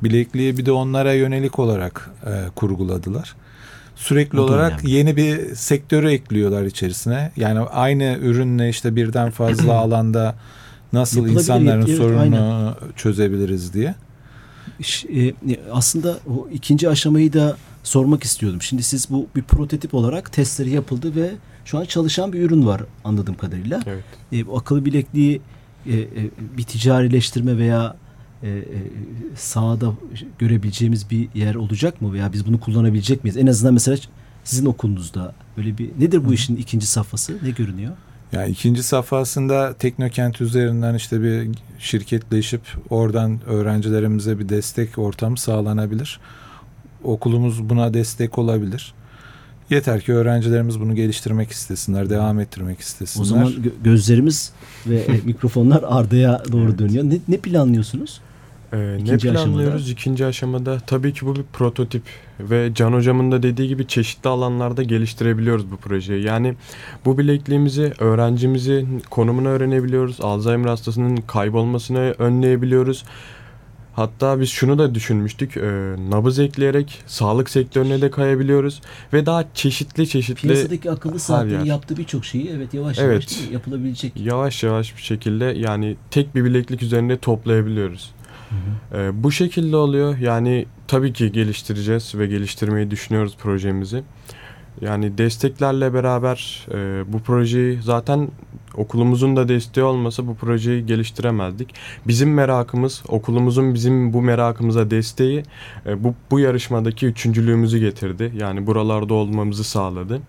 Bilekliği 0.02 0.58
bir 0.58 0.66
de 0.66 0.72
onlara 0.72 1.12
yönelik 1.12 1.58
olarak 1.58 2.10
e, 2.26 2.30
kurguladılar. 2.54 3.34
Sürekli 3.96 4.40
olarak 4.40 4.72
önemli. 4.72 4.90
yeni 4.90 5.16
bir 5.16 5.54
sektörü 5.54 6.10
ekliyorlar 6.10 6.64
içerisine. 6.64 7.32
Yani 7.36 7.60
aynı 7.60 8.18
ürünle 8.22 8.68
işte 8.68 8.96
birden 8.96 9.30
fazla 9.30 9.72
alanda 9.78 10.34
nasıl 10.92 11.28
insanların 11.28 11.86
evet, 11.86 11.96
sorununu 11.96 12.74
çözebiliriz 12.96 13.74
diye. 13.74 13.94
E, 15.08 15.26
e, 15.26 15.34
aslında 15.72 16.18
o 16.28 16.48
ikinci 16.52 16.88
aşamayı 16.88 17.32
da 17.32 17.56
sormak 17.82 18.24
istiyordum. 18.24 18.62
Şimdi 18.62 18.82
siz 18.82 19.10
bu 19.10 19.26
bir 19.36 19.42
prototip 19.42 19.94
olarak 19.94 20.32
testleri 20.32 20.70
yapıldı 20.70 21.16
ve 21.16 21.30
şu 21.64 21.78
an 21.78 21.84
çalışan 21.84 22.32
bir 22.32 22.40
ürün 22.40 22.66
var 22.66 22.82
anladığım 23.04 23.34
kadarıyla. 23.34 23.80
Evet. 23.86 24.04
E, 24.32 24.46
bu 24.46 24.58
akıllı 24.58 24.84
bilekliği 24.84 25.40
e, 25.86 25.92
e, 25.92 26.08
bir 26.56 26.62
ticarileştirme 26.62 27.58
veya 27.58 27.96
e, 28.42 28.48
e, 28.48 28.62
sahada 29.36 29.92
görebileceğimiz 30.38 31.10
bir 31.10 31.28
yer 31.34 31.54
olacak 31.54 32.02
mı 32.02 32.12
veya 32.12 32.32
biz 32.32 32.46
bunu 32.46 32.60
kullanabilecek 32.60 33.24
miyiz? 33.24 33.36
En 33.36 33.46
azından 33.46 33.74
mesela 33.74 33.98
sizin 34.44 34.66
okulunuzda 34.66 35.34
böyle 35.56 35.78
bir 35.78 35.90
nedir 36.00 36.24
bu 36.24 36.34
işin 36.34 36.56
ikinci 36.56 36.86
safhası? 36.86 37.38
Ne 37.42 37.50
görünüyor? 37.50 37.92
Yani 38.32 38.50
ikinci 38.50 38.82
safhasında 38.82 39.74
Teknokent 39.74 40.40
üzerinden 40.40 40.94
işte 40.94 41.22
bir 41.22 41.48
şirketleşip 41.78 42.60
oradan 42.90 43.40
öğrencilerimize 43.46 44.38
bir 44.38 44.48
destek 44.48 44.98
ortamı 44.98 45.38
sağlanabilir. 45.38 46.20
Okulumuz 47.04 47.68
buna 47.68 47.94
destek 47.94 48.38
olabilir. 48.38 48.94
Yeter 49.70 50.00
ki 50.00 50.12
öğrencilerimiz 50.12 50.80
bunu 50.80 50.94
geliştirmek 50.94 51.50
istesinler, 51.50 52.10
devam 52.10 52.40
ettirmek 52.40 52.80
istesinler. 52.80 53.22
O 53.22 53.26
zaman 53.26 53.46
gö- 53.46 53.82
gözlerimiz 53.84 54.52
ve 54.86 55.06
mikrofonlar 55.24 55.84
Arda'ya 55.86 56.42
doğru 56.52 56.78
dönüyor. 56.78 57.04
Ne, 57.04 57.18
ne 57.28 57.36
planlıyorsunuz? 57.36 58.20
Ee, 58.72 58.76
ne 58.76 59.18
planlıyoruz 59.18 59.74
aşamada? 59.74 59.90
ikinci 59.90 60.26
aşamada? 60.26 60.80
Tabii 60.86 61.12
ki 61.12 61.26
bu 61.26 61.36
bir 61.36 61.42
prototip 61.52 62.02
ve 62.40 62.70
Can 62.74 62.92
Hocam'ın 62.92 63.32
da 63.32 63.42
dediği 63.42 63.68
gibi 63.68 63.86
çeşitli 63.86 64.28
alanlarda 64.28 64.82
geliştirebiliyoruz 64.82 65.70
bu 65.70 65.76
projeyi. 65.76 66.24
Yani 66.24 66.54
bu 67.04 67.18
bilekliğimizi 67.18 67.92
öğrencimizin 67.98 69.02
konumunu 69.10 69.48
öğrenebiliyoruz. 69.48 70.20
Alzheimer 70.20 70.68
hastasının 70.68 71.16
kaybolmasını 71.16 71.98
önleyebiliyoruz. 72.18 73.04
Hatta 73.96 74.40
biz 74.40 74.48
şunu 74.50 74.78
da 74.78 74.94
düşünmüştük. 74.94 75.56
e, 75.56 75.62
nabız 76.10 76.38
ekleyerek 76.38 77.02
sağlık 77.06 77.50
sektörüne 77.50 78.00
de 78.00 78.10
kayabiliyoruz 78.10 78.80
ve 79.12 79.26
daha 79.26 79.44
çeşitli 79.54 80.08
çeşitli 80.08 80.48
Piyasadaki 80.48 80.90
akıllı 80.90 81.18
saatlerin 81.18 81.64
yaptığı 81.64 81.96
birçok 81.96 82.24
şeyi 82.24 82.50
evet 82.50 82.74
yavaş 82.74 82.98
Evet. 82.98 83.10
yavaş 83.12 83.30
değil 83.30 83.48
mi? 83.48 83.54
yapılabilecek. 83.54 84.12
yavaş 84.16 84.62
yavaş 84.62 84.96
bir 84.96 85.02
şekilde 85.02 85.44
yani 85.44 85.96
tek 86.10 86.34
bir 86.34 86.44
bileklik 86.44 86.82
üzerinde 86.82 87.18
toplayabiliyoruz. 87.18 88.14
Ee, 88.94 89.22
bu 89.22 89.32
şekilde 89.32 89.76
oluyor. 89.76 90.18
Yani 90.18 90.66
tabii 90.88 91.12
ki 91.12 91.32
geliştireceğiz 91.32 92.14
ve 92.14 92.26
geliştirmeyi 92.26 92.90
düşünüyoruz 92.90 93.36
projemizi. 93.36 94.02
Yani 94.80 95.18
desteklerle 95.18 95.94
beraber 95.94 96.66
e, 96.74 97.04
bu 97.12 97.18
projeyi 97.18 97.82
zaten 97.82 98.28
okulumuzun 98.76 99.36
da 99.36 99.48
desteği 99.48 99.84
olmasa 99.84 100.26
bu 100.26 100.34
projeyi 100.34 100.86
geliştiremezdik. 100.86 101.74
Bizim 102.06 102.34
merakımız, 102.34 103.02
okulumuzun 103.08 103.74
bizim 103.74 104.12
bu 104.12 104.22
merakımıza 104.22 104.90
desteği 104.90 105.42
e, 105.86 106.04
bu, 106.04 106.14
bu 106.30 106.40
yarışmadaki 106.40 107.06
üçüncülüğümüzü 107.06 107.78
getirdi. 107.78 108.32
Yani 108.36 108.66
buralarda 108.66 109.14
olmamızı 109.14 109.64
sağladı. 109.64 110.20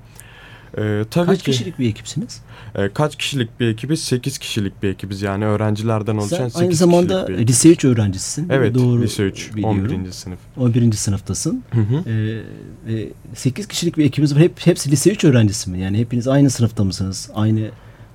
E, 0.77 1.05
tabii 1.11 1.25
Kaç 1.25 1.39
ki 1.39 1.51
kişilik 1.51 1.79
bir 1.79 1.89
ekipsiniz? 1.89 2.41
e, 2.75 2.89
kaç 2.93 3.15
kişilik 3.15 3.59
bir 3.59 3.67
ekibiz? 3.67 4.01
8 4.03 4.37
kişilik 4.37 4.83
bir 4.83 4.89
ekibiz. 4.89 5.21
Yani 5.21 5.45
öğrencilerden 5.45 6.17
oluşan 6.17 6.37
Sen 6.37 6.47
8 6.47 6.61
aynı 6.61 6.75
zamanda 6.75 7.27
lise 7.27 7.69
3 7.69 7.85
öğrencisisin. 7.85 8.49
Evet, 8.49 8.75
Doğru 8.75 9.01
lise 9.01 9.23
3, 9.23 9.55
biliyorum. 9.55 9.79
11. 9.79 10.11
sınıf. 10.11 10.39
11. 10.57 10.91
sınıftasın. 10.91 11.63
Hı 11.71 11.81
hı. 11.81 12.09
Ee, 12.89 12.93
e, 12.93 13.09
8 13.35 13.67
kişilik 13.67 13.97
bir 13.97 14.05
ekibimiz 14.05 14.35
var. 14.35 14.41
Hep, 14.41 14.65
hepsi 14.67 14.91
lise 14.91 15.11
3 15.11 15.23
öğrencisi 15.23 15.69
mi? 15.69 15.79
Yani 15.79 15.97
hepiniz 15.97 16.27
aynı 16.27 16.49
sınıfta 16.49 16.83
mısınız? 16.83 17.29
Aynı 17.35 17.69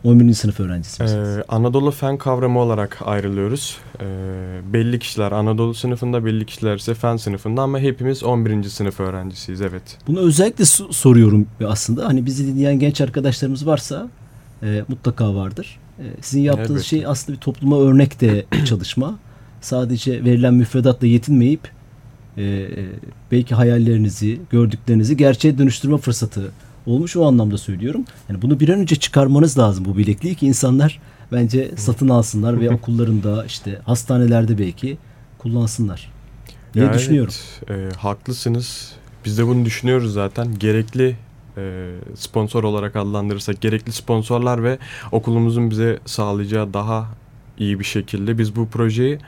11. 0.04 0.34
sınıf 0.34 0.60
öğrencisi 0.60 1.02
misiniz? 1.02 1.36
Ee, 1.38 1.44
Anadolu 1.48 1.90
fen 1.90 2.18
kavramı 2.18 2.58
olarak 2.58 2.98
ayrılıyoruz. 3.04 3.78
Ee, 4.00 4.04
belli 4.72 4.98
kişiler 4.98 5.32
Anadolu 5.32 5.74
sınıfında, 5.74 6.24
belli 6.24 6.46
kişiler 6.46 6.76
ise 6.76 6.94
fen 6.94 7.16
sınıfında 7.16 7.62
ama 7.62 7.78
hepimiz 7.78 8.22
11. 8.24 8.62
sınıf 8.62 9.00
öğrencisiyiz 9.00 9.60
evet. 9.60 9.98
Bunu 10.06 10.20
özellikle 10.20 10.64
so- 10.64 10.92
soruyorum 10.92 11.46
aslında. 11.66 12.06
Hani 12.08 12.26
bizi 12.26 12.46
dinleyen 12.46 12.78
genç 12.78 13.00
arkadaşlarımız 13.00 13.66
varsa 13.66 14.08
e, 14.62 14.84
mutlaka 14.88 15.34
vardır. 15.34 15.78
E, 15.98 16.04
sizin 16.20 16.42
yaptığınız 16.42 16.70
Elbette. 16.70 16.88
şey 16.88 17.06
aslında 17.06 17.36
bir 17.36 17.40
topluma 17.40 17.80
örnek 17.80 18.20
de 18.20 18.44
çalışma. 18.64 19.18
Sadece 19.60 20.24
verilen 20.24 20.54
müfredatla 20.54 21.06
yetinmeyip 21.06 21.70
e, 22.36 22.42
e, 22.42 22.86
belki 23.32 23.54
hayallerinizi, 23.54 24.40
gördüklerinizi 24.50 25.16
gerçeğe 25.16 25.58
dönüştürme 25.58 25.98
fırsatı 25.98 26.52
olmuş 26.86 27.16
o 27.16 27.26
anlamda 27.26 27.58
söylüyorum. 27.58 28.04
Yani 28.28 28.42
bunu 28.42 28.60
bir 28.60 28.68
an 28.68 28.78
önce 28.78 28.96
çıkarmanız 28.96 29.58
lazım 29.58 29.84
bu 29.84 29.96
bilekliği 29.96 30.34
ki 30.34 30.46
insanlar 30.46 31.00
bence 31.32 31.70
satın 31.76 32.08
alsınlar 32.08 32.60
ve 32.60 32.70
okullarında 32.74 33.44
işte 33.44 33.80
hastanelerde 33.84 34.58
belki 34.58 34.98
kullansınlar 35.38 36.12
diye 36.74 36.84
Ya 36.84 36.94
düşünüyorum. 36.94 37.34
Evet, 37.68 37.94
e, 37.94 37.96
haklısınız. 37.96 38.92
Biz 39.24 39.38
de 39.38 39.46
bunu 39.46 39.64
düşünüyoruz 39.64 40.12
zaten. 40.12 40.58
Gerekli 40.58 41.16
e, 41.56 41.90
sponsor 42.14 42.64
olarak 42.64 42.96
adlandırırsak 42.96 43.60
gerekli 43.60 43.92
sponsorlar 43.92 44.64
ve 44.64 44.78
okulumuzun 45.12 45.70
bize 45.70 45.98
sağlayacağı 46.06 46.74
daha 46.74 47.06
iyi 47.58 47.78
bir 47.78 47.84
şekilde 47.84 48.38
biz 48.38 48.56
bu 48.56 48.68
projeyi 48.68 49.18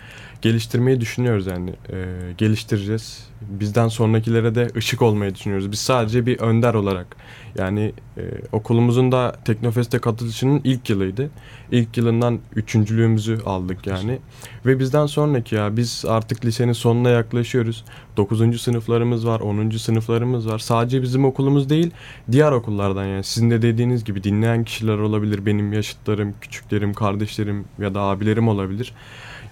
geliştirmeyi 0.45 1.01
düşünüyoruz 1.01 1.47
yani. 1.47 1.71
E, 1.71 1.97
geliştireceğiz. 2.39 3.27
Bizden 3.41 3.89
sonrakilere 3.89 4.55
de 4.55 4.69
ışık 4.77 5.03
olmayı 5.03 5.35
düşünüyoruz. 5.35 5.73
Biz 5.73 5.79
sadece 5.79 6.27
bir 6.27 6.41
önder 6.41 6.75
olarak 6.75 7.17
yani 7.59 7.93
e, 8.17 8.23
okulumuzun 8.53 9.13
da 9.13 9.37
Teknofest'e 9.45 9.99
katılışının 9.99 10.61
ilk 10.65 10.91
yılıydı. 10.91 11.31
İlk 11.71 11.97
yılından 11.97 12.39
üçüncülüğümüzü 12.57 13.41
aldık 13.47 13.87
yani. 13.87 14.19
Ve 14.67 14.79
bizden 14.79 15.07
sonraki 15.07 15.55
ya 15.55 15.77
biz 15.77 16.05
artık 16.09 16.45
lisenin 16.45 16.73
sonuna 16.73 17.09
yaklaşıyoruz. 17.09 17.85
9. 18.17 18.61
sınıflarımız 18.63 19.27
var, 19.27 19.41
10. 19.41 19.71
sınıflarımız 19.71 20.49
var. 20.49 20.59
Sadece 20.59 21.03
bizim 21.03 21.25
okulumuz 21.25 21.71
değil, 21.71 21.91
diğer 22.33 22.53
okullardan 22.53 23.05
yani 23.05 23.25
sizin 23.25 23.51
de 23.51 23.63
dediğiniz 23.63 24.05
gibi 24.05 24.25
dinleyen 24.25 24.65
kişiler 24.65 24.99
olabilir. 24.99 25.47
Benim 25.47 25.73
yaşıtlarım, 25.73 26.35
küçüklerim, 26.41 26.95
kardeşlerim 26.95 27.65
ya 27.79 27.95
da 27.95 28.01
abilerim 28.01 28.49
olabilir. 28.49 28.95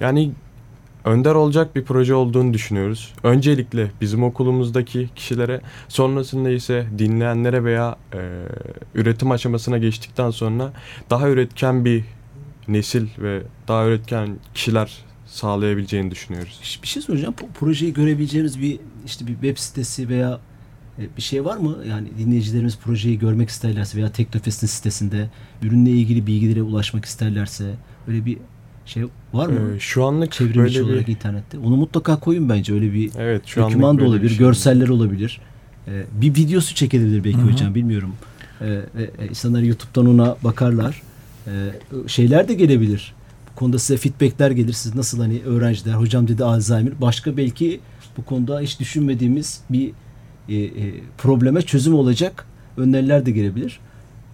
Yani 0.00 0.32
önder 1.04 1.34
olacak 1.34 1.76
bir 1.76 1.84
proje 1.84 2.14
olduğunu 2.14 2.54
düşünüyoruz. 2.54 3.12
Öncelikle 3.22 3.90
bizim 4.00 4.22
okulumuzdaki 4.22 5.10
kişilere, 5.16 5.60
sonrasında 5.88 6.50
ise 6.50 6.86
dinleyenlere 6.98 7.64
veya 7.64 7.96
e, 8.14 8.18
üretim 8.94 9.30
aşamasına 9.30 9.78
geçtikten 9.78 10.30
sonra 10.30 10.72
daha 11.10 11.28
üretken 11.28 11.84
bir 11.84 12.04
nesil 12.68 13.06
ve 13.18 13.42
daha 13.68 13.86
üretken 13.86 14.36
kişiler 14.54 15.04
sağlayabileceğini 15.26 16.10
düşünüyoruz. 16.10 16.80
Bir 16.82 16.88
şey 16.88 17.02
soracağım. 17.02 17.34
Bu 17.42 17.46
projeyi 17.60 17.92
görebileceğimiz 17.92 18.60
bir 18.60 18.80
işte 19.06 19.26
bir 19.26 19.32
web 19.32 19.58
sitesi 19.58 20.08
veya 20.08 20.40
e, 20.98 21.16
bir 21.16 21.22
şey 21.22 21.44
var 21.44 21.56
mı? 21.56 21.76
Yani 21.88 22.08
dinleyicilerimiz 22.18 22.78
projeyi 22.78 23.18
görmek 23.18 23.48
isterlerse 23.48 23.98
veya 23.98 24.12
Teknofest'in 24.12 24.66
sitesinde 24.66 25.30
ürünle 25.62 25.90
ilgili 25.90 26.26
bilgilere 26.26 26.62
ulaşmak 26.62 27.04
isterlerse 27.04 27.74
öyle 28.08 28.26
bir 28.26 28.38
şey 28.86 29.04
var 29.32 29.46
mı? 29.46 29.74
Ee, 29.76 29.80
şu 29.80 30.04
anlık 30.04 30.32
Çevrim 30.32 30.66
içi 30.66 30.80
bir 30.80 30.84
olarak 30.84 31.08
internette. 31.08 31.58
Onu 31.58 31.76
mutlaka 31.76 32.20
koyun 32.20 32.48
bence. 32.48 32.74
Öyle 32.74 32.92
bir 32.92 33.10
evet 33.18 33.42
şu 33.46 33.60
doküman 33.60 33.98
da 33.98 34.04
olabilir, 34.04 34.28
şey 34.28 34.38
görseller 34.38 34.88
olabilir. 34.88 35.40
Ee, 35.88 36.02
bir 36.12 36.34
videosu 36.34 36.74
çekilebilir 36.74 37.24
belki 37.24 37.38
Hı 37.38 37.42
hı. 37.42 37.50
hocam 37.50 37.74
bilmiyorum. 37.74 38.12
Ee, 38.60 38.66
e, 38.66 39.02
e, 39.02 39.28
insanlar 39.28 39.62
YouTube'dan 39.62 40.06
ona 40.06 40.36
bakarlar. 40.44 41.02
Ee, 41.46 41.50
şeyler 42.06 42.48
de 42.48 42.54
gelebilir. 42.54 43.14
Bu 43.50 43.58
konuda 43.58 43.78
size 43.78 43.96
feedbackler 43.96 44.50
gelir. 44.50 44.72
Siz 44.72 44.94
nasıl 44.94 45.20
hani 45.20 45.42
öğrenciler, 45.42 45.92
hocam 45.92 46.28
dedi 46.28 46.44
Alzheimer. 46.44 47.00
Başka 47.00 47.36
belki 47.36 47.80
bu 48.16 48.24
konuda 48.24 48.60
hiç 48.60 48.80
düşünmediğimiz 48.80 49.60
bir 49.70 49.92
e, 50.48 50.56
e, 50.56 50.94
probleme 51.18 51.62
çözüm 51.62 51.94
olacak 51.94 52.46
öneriler 52.76 53.26
de 53.26 53.30
gelebilir. 53.30 53.80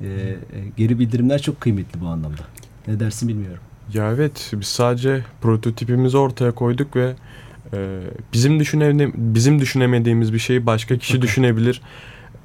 Ee, 0.01 0.07
e, 0.07 0.37
geri 0.77 0.99
bildirimler 0.99 1.43
çok 1.43 1.61
kıymetli 1.61 2.01
bu 2.01 2.07
anlamda. 2.07 2.43
Ne 2.87 3.01
dersin 3.01 3.29
bilmiyorum. 3.29 3.63
Ya 3.95 4.13
evet 4.13 4.51
biz 4.53 4.69
sadece 4.69 5.25
prototipimizi 5.41 6.17
ortaya 6.17 6.53
koyduk 6.53 6.97
ve 6.97 7.15
e, 7.73 8.01
bizim 8.33 8.61
düşüne 8.61 9.11
bizim 9.15 9.61
düşünemediğimiz 9.61 10.33
bir 10.33 10.39
şeyi 10.39 10.67
başka 10.67 10.99
kişi 10.99 11.23
düşünebilir. 11.23 11.83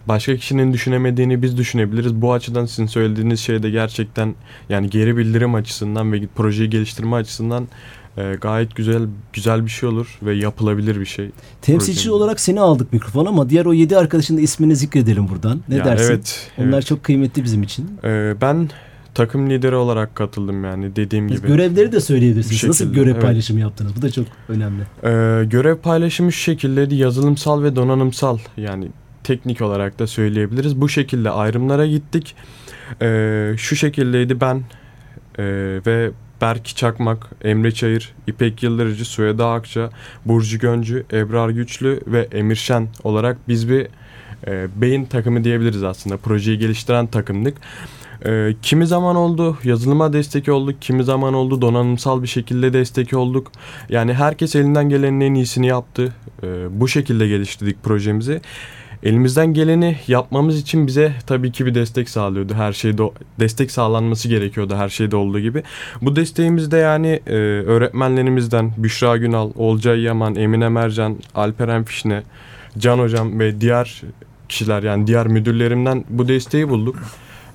Başka 0.07 0.35
kişinin 0.35 0.73
düşünemediğini 0.73 1.41
biz 1.41 1.57
düşünebiliriz. 1.57 2.15
Bu 2.15 2.33
açıdan 2.33 2.65
sizin 2.65 2.85
söylediğiniz 2.85 3.39
şey 3.39 3.63
de 3.63 3.69
gerçekten 3.69 4.35
yani 4.69 4.89
geri 4.89 5.17
bildirim 5.17 5.55
açısından 5.55 6.13
ve 6.13 6.27
projeyi 6.35 6.69
geliştirme 6.69 7.15
açısından 7.15 7.67
e, 8.17 8.35
gayet 8.41 8.75
güzel 8.75 9.01
güzel 9.33 9.65
bir 9.65 9.71
şey 9.71 9.89
olur 9.89 10.19
ve 10.23 10.33
yapılabilir 10.33 10.99
bir 10.99 11.05
şey. 11.05 11.29
Temsilci 11.61 11.99
Projenin. 11.99 12.13
olarak 12.13 12.39
seni 12.39 12.61
aldık 12.61 12.93
mikrofon 12.93 13.25
ama 13.25 13.49
diğer 13.49 13.65
o 13.65 13.73
yedi 13.73 13.97
arkadaşın 13.97 14.37
da 14.37 14.41
ismini 14.41 14.75
zikredelim 14.75 15.29
buradan. 15.29 15.61
Ne 15.69 15.75
Ya 15.75 15.85
dersin? 15.85 16.13
Evet. 16.13 16.51
Onlar 16.57 16.73
evet. 16.73 16.85
çok 16.85 17.03
kıymetli 17.03 17.43
bizim 17.43 17.63
için. 17.63 17.89
E, 18.03 18.33
ben 18.41 18.69
takım 19.15 19.49
lideri 19.49 19.75
olarak 19.75 20.15
katıldım 20.15 20.63
yani 20.63 20.95
dediğim 20.95 21.29
Biz 21.29 21.37
gibi. 21.37 21.47
görevleri 21.47 21.91
de 21.91 21.99
söyleyebilirsiniz. 21.99 22.63
Bir 22.63 22.69
Nasıl 22.69 22.85
şekilde, 22.85 22.99
görev 22.99 23.11
evet. 23.11 23.21
paylaşımı 23.21 23.59
yaptınız? 23.59 23.95
Bu 23.97 24.01
da 24.01 24.11
çok 24.11 24.25
önemli. 24.49 24.81
Ee, 25.03 25.45
görev 25.45 25.77
paylaşımı 25.77 26.31
şu 26.31 26.39
şekildeydi 26.39 26.95
yazılımsal 26.95 27.63
ve 27.63 27.75
donanımsal 27.75 28.37
yani 28.57 28.87
teknik 29.23 29.61
olarak 29.61 29.99
da 29.99 30.07
söyleyebiliriz. 30.07 30.81
Bu 30.81 30.89
şekilde 30.89 31.29
ayrımlara 31.29 31.87
gittik. 31.87 32.35
Ee, 33.01 33.53
şu 33.57 33.75
şekildeydi 33.75 34.41
ben 34.41 34.63
e, 35.37 35.43
ve 35.85 36.11
Berk 36.41 36.65
Çakmak, 36.65 37.29
Emre 37.43 37.71
Çayır, 37.71 38.13
İpek 38.27 38.63
Yıldırıcı, 38.63 39.05
Süheda 39.05 39.51
Akça, 39.51 39.89
Burcu 40.25 40.59
Göncü, 40.59 41.05
Ebrar 41.13 41.49
Güçlü 41.49 41.99
ve 42.07 42.27
Emir 42.31 42.55
Şen 42.55 42.87
olarak 43.03 43.37
biz 43.47 43.69
bir 43.69 43.87
e, 44.47 44.67
beyin 44.75 45.05
takımı 45.05 45.43
diyebiliriz 45.43 45.83
aslında. 45.83 46.17
Projeyi 46.17 46.57
geliştiren 46.57 47.07
takımdık. 47.07 47.57
Ee, 48.25 48.55
kimi 48.61 48.87
zaman 48.87 49.15
oldu 49.15 49.57
yazılıma 49.63 50.13
destek 50.13 50.49
olduk, 50.49 50.81
kimi 50.81 51.03
zaman 51.03 51.33
oldu 51.33 51.61
donanımsal 51.61 52.23
bir 52.23 52.27
şekilde 52.27 52.73
destek 52.73 53.13
olduk. 53.13 53.51
Yani 53.89 54.13
herkes 54.13 54.55
elinden 54.55 54.89
gelenin 54.89 55.21
en 55.21 55.33
iyisini 55.33 55.67
yaptı. 55.67 56.13
Ee, 56.43 56.47
bu 56.79 56.87
şekilde 56.87 57.27
geliştirdik 57.27 57.83
projemizi. 57.83 58.41
Elimizden 59.03 59.53
geleni 59.53 59.97
yapmamız 60.07 60.59
için 60.59 60.87
bize 60.87 61.13
tabii 61.27 61.51
ki 61.51 61.65
bir 61.65 61.75
destek 61.75 62.09
sağlıyordu. 62.09 62.53
Her 62.53 62.73
şeyde 62.73 63.03
destek 63.39 63.71
sağlanması 63.71 64.29
gerekiyordu 64.29 64.75
her 64.75 64.89
şeyde 64.89 65.15
olduğu 65.15 65.39
gibi. 65.39 65.63
Bu 66.01 66.15
desteğimiz 66.15 66.71
de 66.71 66.77
yani 66.77 67.19
e, 67.27 67.33
öğretmenlerimizden 67.65 68.71
Büşra 68.77 69.17
Günal, 69.17 69.51
Olcay 69.55 70.01
Yaman, 70.01 70.35
Emine 70.35 70.69
Mercan, 70.69 71.17
Alperen 71.35 71.83
Fişne, 71.83 72.23
Can 72.77 72.99
Hocam 72.99 73.39
ve 73.39 73.61
diğer 73.61 74.01
kişiler 74.49 74.83
yani 74.83 75.07
diğer 75.07 75.27
müdürlerimden 75.27 76.05
bu 76.09 76.27
desteği 76.27 76.69
bulduk. 76.69 76.95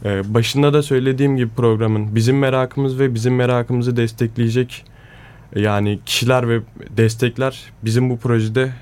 Ee, 0.05 0.35
başında 0.35 0.73
da 0.73 0.83
söylediğim 0.83 1.37
gibi 1.37 1.51
programın 1.57 2.15
bizim 2.15 2.39
merakımız 2.39 2.99
ve 2.99 3.15
bizim 3.15 3.37
merakımızı 3.37 3.97
destekleyecek 3.97 4.85
e, 5.53 5.61
yani 5.61 6.01
kişiler 6.07 6.49
ve 6.49 6.61
destekler 6.97 7.61
bizim 7.85 8.11
bu 8.11 8.19
projede 8.19 8.73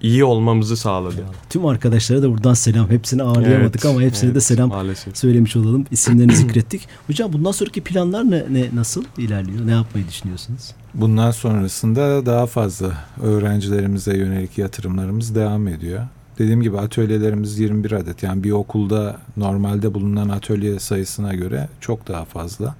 iyi 0.00 0.24
olmamızı 0.24 0.76
sağladı. 0.76 1.24
Tüm 1.50 1.66
arkadaşlara 1.66 2.22
da 2.22 2.30
buradan 2.30 2.54
selam. 2.54 2.90
Hepsini 2.90 3.22
ağırlayamadık 3.22 3.84
Evet, 3.84 3.96
ama 3.96 4.00
hepsine 4.00 4.30
de 4.30 4.32
evet, 4.32 4.42
selam 4.42 4.68
Maalesef. 4.68 5.16
söylemiş 5.16 5.56
olalım. 5.56 5.86
İsimlerini 5.90 6.36
zikrettik. 6.36 6.88
Hocam 7.06 7.32
bundan 7.32 7.52
sonraki 7.52 7.80
planlar 7.80 8.30
ne, 8.30 8.44
ne 8.50 8.68
nasıl 8.74 9.04
ilerliyor? 9.18 9.66
Ne 9.66 9.70
yapmayı 9.70 10.08
düşünüyorsunuz? 10.08 10.70
Bundan 10.94 11.30
sonrasında 11.30 12.26
daha 12.26 12.46
fazla 12.46 13.04
öğrencilerimize 13.22 14.16
yönelik 14.16 14.58
yatırımlarımız 14.58 15.34
devam 15.34 15.68
ediyor. 15.68 16.00
Dediğim 16.38 16.62
gibi 16.62 16.78
atölyelerimiz 16.78 17.58
21 17.58 17.92
adet. 17.92 18.22
Yani 18.22 18.44
bir 18.44 18.50
okulda 18.50 19.16
normalde 19.36 19.94
bulunan 19.94 20.28
atölye 20.28 20.78
sayısına 20.78 21.34
göre 21.34 21.68
çok 21.80 22.08
daha 22.08 22.24
fazla. 22.24 22.74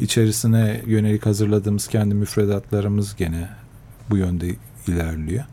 İçerisine 0.00 0.80
yönelik 0.86 1.26
hazırladığımız 1.26 1.88
kendi 1.88 2.14
müfredatlarımız 2.14 3.16
gene 3.16 3.48
bu 4.10 4.16
yönde 4.16 4.46
ilerliyor. 4.86 5.44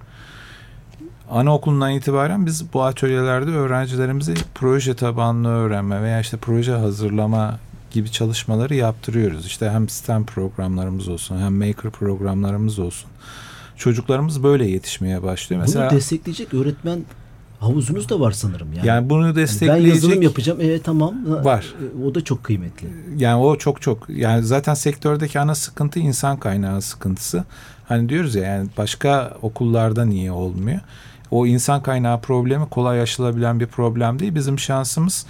Anaokulundan 1.29 1.91
itibaren 1.91 2.45
biz 2.45 2.73
bu 2.73 2.84
atölyelerde 2.84 3.51
öğrencilerimize 3.51 4.34
proje 4.55 4.93
tabanlı 4.93 5.49
öğrenme 5.49 6.01
veya 6.01 6.19
işte 6.19 6.38
proje 6.38 6.71
hazırlama 6.71 7.60
gibi 7.91 8.12
çalışmaları 8.12 8.75
yaptırıyoruz. 8.75 9.45
İşte 9.45 9.69
hem 9.69 9.89
STEM 9.89 10.25
programlarımız 10.25 11.08
olsun 11.08 11.39
hem 11.39 11.53
Maker 11.53 11.91
programlarımız 11.91 12.79
olsun. 12.79 13.10
Çocuklarımız 13.77 14.43
böyle 14.43 14.67
yetişmeye 14.67 15.23
başlıyor. 15.23 15.62
Mesela 15.62 15.89
Bunu 15.89 15.97
destekleyecek 15.97 16.53
öğretmen 16.53 16.99
havuzunuz 17.59 18.09
da 18.09 18.19
var 18.19 18.31
sanırım. 18.31 18.73
Yani, 18.73 18.87
yani 18.87 19.09
bunu 19.09 19.21
Yani 19.21 19.35
ben 19.35 19.41
destekleyecek 19.41 19.87
yazılım 19.95 20.21
yapacağım. 20.21 20.59
Evet 20.61 20.83
tamam. 20.83 21.15
Var. 21.45 21.73
E, 22.01 22.05
O 22.05 22.15
da 22.15 22.23
çok 22.23 22.43
kıymetli. 22.43 22.87
yani 23.17 23.43
o 23.43 23.55
çok 23.57 23.81
çok 23.81 24.09
yani 24.09 24.43
zaten 24.43 24.73
sektördeki 24.73 25.39
ana 25.39 25.55
sıkıntı 25.55 25.99
insan 25.99 26.37
kaynağı 26.37 26.81
sıkıntısı. 26.81 27.43
Hani 27.87 28.09
diyoruz 28.09 28.35
ya 28.35 28.43
yani 28.43 28.67
başka 28.77 29.37
okullarda 29.41 30.05
niye 30.05 30.31
olmuyor? 30.31 30.79
O 31.31 31.45
insan 31.45 31.83
kaynağı 31.83 32.21
problemi 32.21 32.69
kolay 32.69 33.01
aşılabilen 33.01 33.59
bir 33.59 33.65
problem 33.67 34.19
değil. 34.19 34.35
Bizim 34.35 34.59
şansımız 34.59 35.25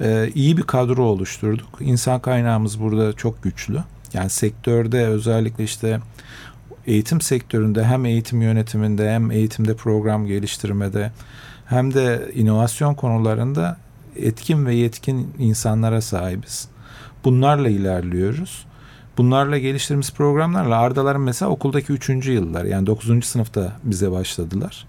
e, 0.00 0.30
iyi 0.34 0.56
bir 0.56 0.62
kadro 0.62 1.04
oluşturduk. 1.04 1.68
İnsan 1.80 2.20
kaynağımız 2.20 2.80
burada 2.80 3.12
çok 3.12 3.42
güçlü. 3.42 3.78
Yani 4.12 4.30
sektörde 4.30 5.06
özellikle 5.06 5.64
işte 5.64 6.00
eğitim 6.86 7.20
sektöründe 7.20 7.84
hem 7.84 8.04
eğitim 8.04 8.42
yönetiminde 8.42 9.10
hem 9.12 9.30
eğitimde 9.30 9.74
program 9.74 10.26
geliştirmede 10.26 11.12
hem 11.70 11.94
de 11.94 12.30
inovasyon 12.34 12.94
konularında 12.94 13.76
etkin 14.16 14.66
ve 14.66 14.74
yetkin 14.74 15.34
insanlara 15.38 16.00
sahibiz. 16.00 16.68
Bunlarla 17.24 17.68
ilerliyoruz. 17.68 18.66
Bunlarla 19.18 19.58
geliştirdiğimiz 19.58 20.12
programlarla 20.12 20.78
Ardaların 20.78 21.22
mesela 21.22 21.50
okuldaki 21.50 21.92
3. 21.92 22.08
yıllar 22.26 22.64
yani 22.64 22.86
9. 22.86 23.24
sınıfta 23.24 23.72
bize 23.84 24.10
başladılar. 24.10 24.86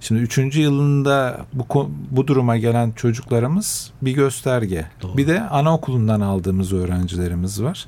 Şimdi 0.00 0.20
3. 0.20 0.56
yılında 0.56 1.40
bu 1.52 1.90
bu 2.10 2.26
duruma 2.26 2.56
gelen 2.56 2.90
çocuklarımız 2.90 3.90
bir 4.02 4.12
gösterge. 4.12 4.86
Doğru. 5.02 5.16
Bir 5.16 5.26
de 5.26 5.40
anaokulundan 5.40 6.20
aldığımız 6.20 6.72
öğrencilerimiz 6.72 7.62
var. 7.62 7.86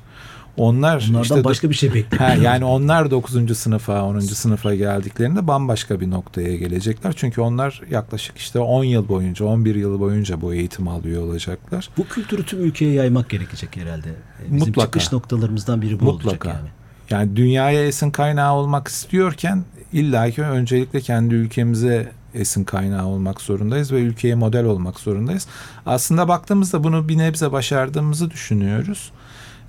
Onlar 0.57 1.05
Onlardan 1.09 1.21
işte 1.21 1.43
başka 1.43 1.69
bir 1.69 1.75
şey 1.75 1.93
bekliyor. 1.93 2.29
Yani 2.35 2.65
onlar 2.65 3.11
9. 3.11 3.57
sınıfa, 3.57 4.03
10. 4.03 4.19
sınıfa 4.19 4.75
geldiklerinde 4.75 5.47
bambaşka 5.47 5.99
bir 5.99 6.09
noktaya 6.09 6.55
gelecekler. 6.55 7.13
Çünkü 7.17 7.41
onlar 7.41 7.81
yaklaşık 7.91 8.37
işte 8.37 8.59
10 8.59 8.83
yıl 8.83 9.07
boyunca, 9.07 9.45
11 9.45 9.75
yıl 9.75 9.99
boyunca 9.99 10.41
bu 10.41 10.53
eğitimi 10.53 10.89
alıyor 10.89 11.23
olacaklar. 11.23 11.89
Bu 11.97 12.07
kültürü 12.07 12.43
tüm 12.43 12.63
ülkeye 12.63 12.93
yaymak 12.93 13.29
gerekecek 13.29 13.77
herhalde. 13.77 14.09
E, 14.09 14.43
Bizim 14.45 14.57
Mutlaka. 14.57 14.85
çıkış 14.85 15.11
noktalarımızdan 15.11 15.81
biri 15.81 15.99
bu 15.99 16.09
olacak 16.09 16.25
Mutlaka. 16.25 16.49
yani. 16.49 16.69
Yani 17.09 17.35
dünyaya 17.35 17.85
esin 17.87 18.11
kaynağı 18.11 18.53
olmak 18.53 18.87
istiyorken 18.87 19.63
illaki 19.93 20.41
öncelikle 20.43 21.01
kendi 21.01 21.35
ülkemize 21.35 22.11
esin 22.33 22.63
kaynağı 22.63 23.05
olmak 23.05 23.41
zorundayız 23.41 23.91
ve 23.91 24.01
ülkeye 24.01 24.35
model 24.35 24.65
olmak 24.65 24.99
zorundayız. 24.99 25.47
Aslında 25.85 26.27
baktığımızda 26.27 26.83
bunu 26.83 27.09
bir 27.09 27.17
nebze 27.17 27.51
başardığımızı 27.51 28.31
düşünüyoruz. 28.31 29.11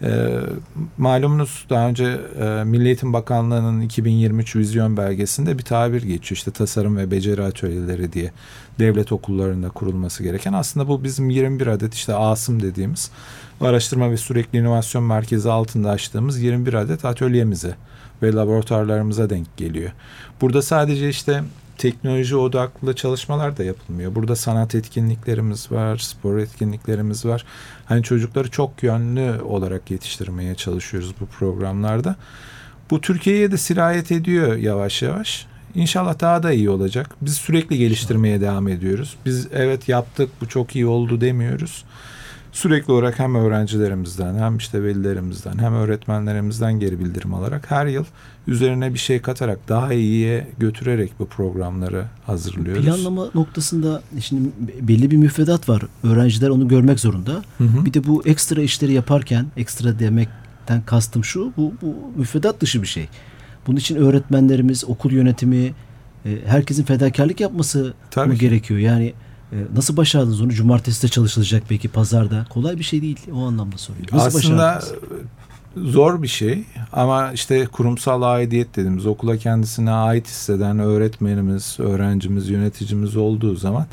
E, 0.02 0.40
malumunuz 0.98 1.66
daha 1.70 1.88
önce 1.88 2.20
e, 2.40 2.64
Milli 2.64 2.86
Eğitim 2.86 3.12
Bakanlığı'nın 3.12 3.80
2023 3.80 4.56
vizyon 4.56 4.96
belgesinde 4.96 5.58
bir 5.58 5.62
tabir 5.62 6.02
geçiyor. 6.02 6.36
İşte 6.36 6.50
tasarım 6.50 6.96
ve 6.96 7.10
beceri 7.10 7.42
atölyeleri 7.42 8.12
diye 8.12 8.32
devlet 8.78 9.12
okullarında 9.12 9.68
kurulması 9.68 10.22
gereken. 10.22 10.52
Aslında 10.52 10.88
bu 10.88 11.04
bizim 11.04 11.30
21 11.30 11.66
adet 11.66 11.94
işte 11.94 12.14
ASım 12.14 12.62
dediğimiz 12.62 13.10
araştırma 13.60 14.10
ve 14.10 14.16
sürekli 14.16 14.58
inovasyon 14.58 15.04
merkezi 15.04 15.50
altında 15.50 15.90
açtığımız 15.90 16.38
21 16.38 16.74
adet 16.74 17.04
atölyemize 17.04 17.76
ve 18.22 18.32
laboratuvarlarımıza 18.32 19.30
denk 19.30 19.56
geliyor. 19.56 19.90
Burada 20.40 20.62
sadece 20.62 21.08
işte 21.08 21.42
teknoloji 21.80 22.36
odaklı 22.36 22.94
çalışmalar 22.96 23.56
da 23.56 23.64
yapılmıyor. 23.64 24.14
Burada 24.14 24.36
sanat 24.36 24.74
etkinliklerimiz 24.74 25.72
var, 25.72 25.96
spor 25.98 26.38
etkinliklerimiz 26.38 27.24
var. 27.24 27.44
Hani 27.86 28.02
çocukları 28.02 28.50
çok 28.50 28.82
yönlü 28.82 29.42
olarak 29.42 29.90
yetiştirmeye 29.90 30.54
çalışıyoruz 30.54 31.14
bu 31.20 31.26
programlarda. 31.26 32.16
Bu 32.90 33.00
Türkiye'ye 33.00 33.52
de 33.52 33.56
sirayet 33.56 34.12
ediyor 34.12 34.56
yavaş 34.56 35.02
yavaş. 35.02 35.46
İnşallah 35.74 36.20
daha 36.20 36.42
da 36.42 36.52
iyi 36.52 36.70
olacak. 36.70 37.16
Biz 37.20 37.34
sürekli 37.34 37.78
geliştirmeye 37.78 38.40
devam 38.40 38.68
ediyoruz. 38.68 39.16
Biz 39.26 39.48
evet 39.52 39.88
yaptık 39.88 40.30
bu 40.40 40.48
çok 40.48 40.76
iyi 40.76 40.86
oldu 40.86 41.20
demiyoruz 41.20 41.84
sürekli 42.52 42.92
olarak 42.92 43.18
hem 43.18 43.34
öğrencilerimizden 43.34 44.34
hem 44.34 44.56
işte 44.56 44.82
velilerimizden 44.82 45.58
hem 45.58 45.74
öğretmenlerimizden 45.74 46.80
geri 46.80 47.00
bildirim 47.00 47.34
alarak 47.34 47.70
her 47.70 47.86
yıl 47.86 48.04
üzerine 48.46 48.94
bir 48.94 48.98
şey 48.98 49.22
katarak 49.22 49.68
daha 49.68 49.92
iyiye 49.92 50.46
götürerek 50.58 51.12
bu 51.18 51.26
programları 51.26 52.04
hazırlıyoruz. 52.26 52.84
Planlama 52.84 53.28
noktasında 53.34 54.02
şimdi 54.20 54.50
belli 54.80 55.10
bir 55.10 55.16
müfredat 55.16 55.68
var. 55.68 55.82
Öğrenciler 56.02 56.48
onu 56.48 56.68
görmek 56.68 57.00
zorunda. 57.00 57.32
Hı 57.58 57.64
hı. 57.64 57.84
Bir 57.84 57.94
de 57.94 58.06
bu 58.06 58.22
ekstra 58.26 58.62
işleri 58.62 58.92
yaparken 58.92 59.46
ekstra 59.56 59.98
demekten 59.98 60.82
kastım 60.86 61.24
şu 61.24 61.52
bu, 61.56 61.72
bu 61.82 61.96
müfredat 62.16 62.60
dışı 62.60 62.82
bir 62.82 62.86
şey. 62.86 63.08
Bunun 63.66 63.76
için 63.76 63.96
öğretmenlerimiz, 63.96 64.84
okul 64.84 65.12
yönetimi 65.12 65.74
e, 66.26 66.38
herkesin 66.46 66.84
fedakarlık 66.84 67.40
yapması 67.40 67.94
mı 68.16 68.34
gerekiyor? 68.34 68.80
Yani 68.80 69.12
nasıl 69.76 69.96
başardınız 69.96 70.40
onu? 70.40 70.52
Cumartesi 70.52 71.02
de 71.02 71.08
çalışılacak 71.08 71.62
belki 71.70 71.88
pazarda. 71.88 72.46
Kolay 72.50 72.78
bir 72.78 72.84
şey 72.84 73.02
değil. 73.02 73.18
O 73.32 73.46
anlamda 73.46 73.78
soruyorum. 73.78 74.18
Nasıl 74.18 74.38
Aslında 74.38 74.56
başardınız? 74.56 74.94
zor 75.76 76.22
bir 76.22 76.28
şey 76.28 76.64
ama 76.92 77.32
işte 77.32 77.66
kurumsal 77.66 78.22
aidiyet 78.22 78.76
dediğimiz 78.76 79.06
okula 79.06 79.36
kendisine 79.36 79.90
ait 79.90 80.26
hisseden 80.26 80.78
öğretmenimiz, 80.78 81.76
öğrencimiz, 81.78 82.48
yöneticimiz 82.48 83.16
olduğu 83.16 83.56
zaman 83.56 83.86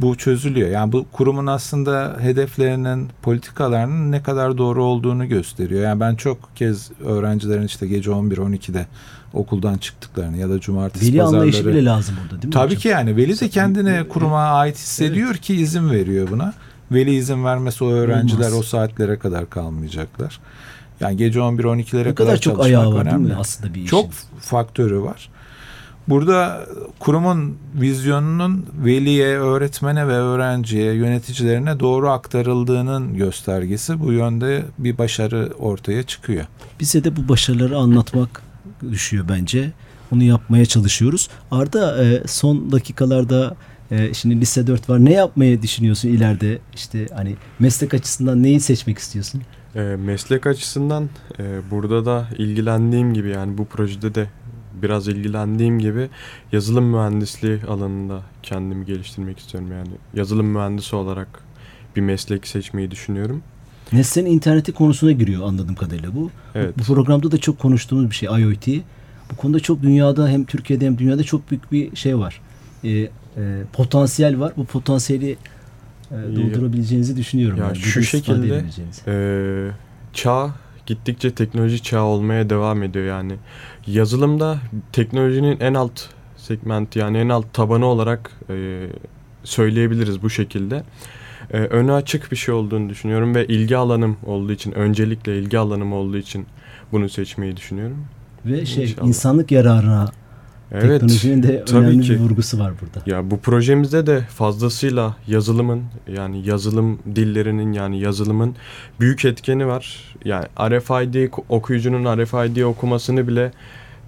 bu 0.00 0.16
çözülüyor. 0.16 0.68
Yani 0.68 0.92
bu 0.92 1.06
kurumun 1.12 1.46
aslında 1.46 2.16
hedeflerinin, 2.20 3.08
politikalarının 3.22 4.12
ne 4.12 4.22
kadar 4.22 4.58
doğru 4.58 4.84
olduğunu 4.84 5.28
gösteriyor. 5.28 5.82
Yani 5.82 6.00
ben 6.00 6.14
çok 6.14 6.56
kez 6.56 6.90
öğrencilerin 7.04 7.66
işte 7.66 7.86
gece 7.86 8.10
11-12'de 8.10 8.86
okuldan 9.32 9.78
çıktıklarını 9.78 10.36
ya 10.36 10.48
da 10.48 10.60
cumartesi 10.60 11.06
veli 11.06 11.18
pazarları. 11.18 11.42
Veli 11.42 11.50
anlayışı 11.50 11.66
bile 11.66 11.84
lazım 11.84 12.14
burada 12.22 12.42
değil 12.42 12.48
mi 12.48 12.52
Tabii 12.52 12.66
hocam? 12.66 12.80
ki 12.80 12.88
yani 12.88 13.16
veli 13.16 13.40
de 13.40 13.48
kendine 13.48 14.08
kuruma 14.08 14.42
ait 14.42 14.76
hissediyor 14.76 15.30
evet. 15.30 15.40
ki 15.40 15.54
izin 15.54 15.90
veriyor 15.90 16.28
buna. 16.30 16.54
Veli 16.92 17.14
izin 17.14 17.44
vermesi 17.44 17.84
o 17.84 17.90
öğrenciler 17.90 18.48
Olmaz. 18.48 18.58
o 18.58 18.62
saatlere 18.62 19.18
kadar 19.18 19.50
kalmayacaklar. 19.50 20.40
Yani 21.00 21.16
gece 21.16 21.38
11-12'lere 21.38 22.02
kadar, 22.02 22.14
kadar 22.14 22.36
çok 22.36 22.60
ayağı 22.60 22.94
var 22.94 23.00
önemli. 23.00 23.24
değil 23.24 23.34
mi 23.34 23.40
aslında 23.40 23.74
bir 23.74 23.78
işin? 23.78 23.86
Çok 23.86 24.10
faktörü 24.40 25.02
var. 25.02 25.28
Burada 26.08 26.66
kurumun 26.98 27.56
vizyonunun 27.74 28.66
veliye, 28.84 29.38
öğretmene 29.38 30.08
ve 30.08 30.12
öğrenciye, 30.12 30.92
yöneticilerine 30.92 31.80
doğru 31.80 32.10
aktarıldığının 32.10 33.14
göstergesi 33.14 34.00
bu 34.00 34.12
yönde 34.12 34.62
bir 34.78 34.98
başarı 34.98 35.52
ortaya 35.58 36.02
çıkıyor. 36.02 36.46
Bize 36.80 37.04
de 37.04 37.16
bu 37.16 37.28
başarıları 37.28 37.76
anlatmak 37.76 38.42
düşüyor 38.90 39.24
bence. 39.28 39.72
Onu 40.12 40.22
yapmaya 40.22 40.66
çalışıyoruz. 40.66 41.28
Arda 41.50 42.04
e, 42.04 42.22
son 42.26 42.72
dakikalarda 42.72 43.56
e, 43.90 44.14
şimdi 44.14 44.40
lise 44.40 44.66
4 44.66 44.90
var. 44.90 45.04
Ne 45.04 45.12
yapmayı 45.12 45.62
düşünüyorsun 45.62 46.08
ileride? 46.08 46.58
İşte 46.74 47.06
hani 47.14 47.36
meslek 47.58 47.94
açısından 47.94 48.42
neyi 48.42 48.60
seçmek 48.60 48.98
istiyorsun? 48.98 49.42
E, 49.74 49.80
meslek 49.80 50.46
açısından 50.46 51.08
burada 51.70 52.06
da 52.06 52.28
ilgilendiğim 52.38 53.14
gibi 53.14 53.28
yani 53.28 53.58
bu 53.58 53.64
projede 53.64 54.14
de 54.14 54.26
biraz 54.82 55.08
ilgilendiğim 55.08 55.78
gibi 55.78 56.08
yazılım 56.52 56.84
mühendisliği 56.84 57.58
alanında 57.68 58.22
kendimi 58.42 58.86
geliştirmek 58.86 59.38
istiyorum 59.38 59.72
yani. 59.72 59.90
Yazılım 60.14 60.46
mühendisi 60.46 60.96
olarak 60.96 61.28
bir 61.96 62.00
meslek 62.00 62.46
seçmeyi 62.46 62.90
düşünüyorum. 62.90 63.42
Nesnenin 63.92 64.30
interneti 64.30 64.72
konusuna 64.72 65.12
giriyor 65.12 65.42
anladığım 65.42 65.74
kadarıyla 65.74 66.14
bu. 66.14 66.30
Evet. 66.54 66.74
Bu 66.78 66.82
programda 66.82 67.32
da 67.32 67.38
çok 67.38 67.58
konuştuğumuz 67.58 68.10
bir 68.10 68.14
şey 68.14 68.28
IoT. 68.42 68.68
Bu 69.32 69.36
konuda 69.36 69.60
çok 69.60 69.82
dünyada 69.82 70.28
hem 70.28 70.44
Türkiye'de 70.44 70.86
hem 70.86 70.98
dünyada 70.98 71.24
çok 71.24 71.50
büyük 71.50 71.72
bir 71.72 71.96
şey 71.96 72.18
var. 72.18 72.40
E, 72.84 72.90
e, 72.90 73.08
potansiyel 73.72 74.40
var. 74.40 74.52
Bu 74.56 74.64
potansiyeli 74.64 75.36
e, 76.10 76.14
doldurabileceğinizi 76.36 77.16
düşünüyorum. 77.16 77.58
Ya 77.58 77.64
yani. 77.64 77.76
şu 77.76 78.02
şekilde 78.02 78.64
e, 79.06 79.14
çağ 80.12 80.50
gittikçe 80.86 81.34
teknoloji 81.34 81.82
çağı 81.82 82.04
olmaya 82.04 82.50
devam 82.50 82.82
ediyor 82.82 83.04
yani. 83.04 83.32
Yazılımda 83.86 84.58
teknolojinin 84.92 85.60
en 85.60 85.74
alt 85.74 86.00
segmenti 86.36 86.98
yani 86.98 87.18
en 87.18 87.28
alt 87.28 87.52
tabanı 87.52 87.86
olarak 87.86 88.30
e, 88.50 88.86
söyleyebiliriz 89.44 90.22
bu 90.22 90.30
şekilde. 90.30 90.82
E, 91.50 91.58
önü 91.58 91.92
açık 91.92 92.32
bir 92.32 92.36
şey 92.36 92.54
olduğunu 92.54 92.88
düşünüyorum 92.88 93.34
ve 93.34 93.46
ilgi 93.46 93.76
alanım 93.76 94.16
olduğu 94.26 94.52
için 94.52 94.72
öncelikle 94.72 95.38
ilgi 95.38 95.58
alanım 95.58 95.92
olduğu 95.92 96.16
için 96.16 96.46
bunu 96.92 97.08
seçmeyi 97.08 97.56
düşünüyorum. 97.56 98.04
Ve 98.46 98.66
şey 98.66 98.84
İnşallah. 98.84 99.08
insanlık 99.08 99.52
yararına 99.52 100.10
Evet, 100.72 101.00
Teknolojinin 101.00 101.42
de 101.42 101.64
önemli 101.72 102.02
ki. 102.02 102.10
bir 102.10 102.18
vurgusu 102.18 102.58
var 102.58 102.72
burada. 102.80 103.10
Ya 103.10 103.30
bu 103.30 103.38
projemizde 103.38 104.06
de 104.06 104.20
fazlasıyla 104.20 105.16
yazılımın 105.26 105.82
yani 106.16 106.48
yazılım 106.48 106.98
dillerinin 107.16 107.72
yani 107.72 108.00
yazılımın 108.00 108.56
büyük 109.00 109.24
etkeni 109.24 109.66
var. 109.66 110.14
Yani 110.24 110.46
RFID 110.60 111.32
okuyucunun 111.48 112.16
RFID 112.16 112.62
okumasını 112.62 113.28
bile 113.28 113.52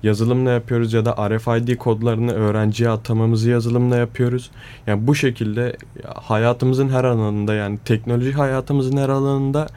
yazılımla 0.02 0.50
yapıyoruz 0.50 0.92
ya 0.92 1.04
da 1.04 1.30
RFID 1.30 1.76
kodlarını 1.76 2.32
öğrenciye 2.32 2.90
atamamızı 2.90 3.50
yazılımla 3.50 3.96
yapıyoruz. 3.96 4.50
Yani 4.86 5.06
bu 5.06 5.14
şekilde 5.14 5.76
hayatımızın 6.14 6.88
her 6.88 7.04
alanında 7.04 7.54
yani 7.54 7.78
teknoloji 7.84 8.32
hayatımızın 8.32 8.96
her 8.96 9.08
alanında 9.08 9.68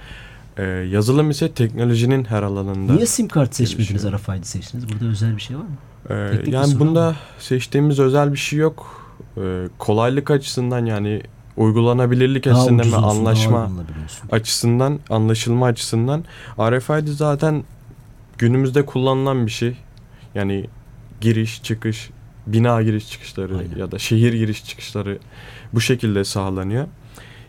ee, 0.58 0.64
yazılım 0.64 1.30
ise 1.30 1.52
teknolojinin 1.52 2.24
her 2.24 2.44
alanında. 2.44 2.94
Niye 2.94 3.06
sim 3.06 3.28
kart 3.28 3.56
seçmediniz, 3.56 4.06
RFID 4.06 4.44
seçtiniz? 4.44 4.90
Burada 4.90 5.06
özel 5.06 5.36
bir 5.36 5.42
şey 5.42 5.58
var 5.58 5.62
mı? 5.62 5.78
Ee, 6.10 6.42
yani 6.46 6.80
bunda 6.80 7.16
seçtiğimiz 7.40 8.00
özel 8.00 8.34
bir 8.34 8.38
şey 8.38 8.60
yok. 8.60 9.04
Ee, 9.38 9.68
kolaylık 9.78 10.32
açısından 10.32 10.86
yani 10.86 11.22
uygulanabilirlik 11.58 12.46
daha 12.46 12.62
açısından 12.62 12.92
ve 12.92 12.96
anlaşma 12.96 13.72
açısından, 14.32 15.00
anlaşılma 15.10 15.66
açısından 15.66 16.24
RFID 16.60 17.08
zaten 17.08 17.64
günümüzde 18.38 18.86
kullanılan 18.86 19.46
bir 19.46 19.52
şey. 19.52 19.78
Yani 20.36 20.66
giriş, 21.22 21.64
çıkış, 21.64 22.10
bina 22.48 22.82
giriş 22.82 23.10
çıkışları 23.10 23.58
Aynen. 23.58 23.78
ya 23.78 23.92
da 23.92 24.00
şehir 24.00 24.34
giriş 24.34 24.66
çıkışları 24.66 25.20
bu 25.74 25.82
şekilde 25.82 26.24
sağlanıyor. 26.24 26.88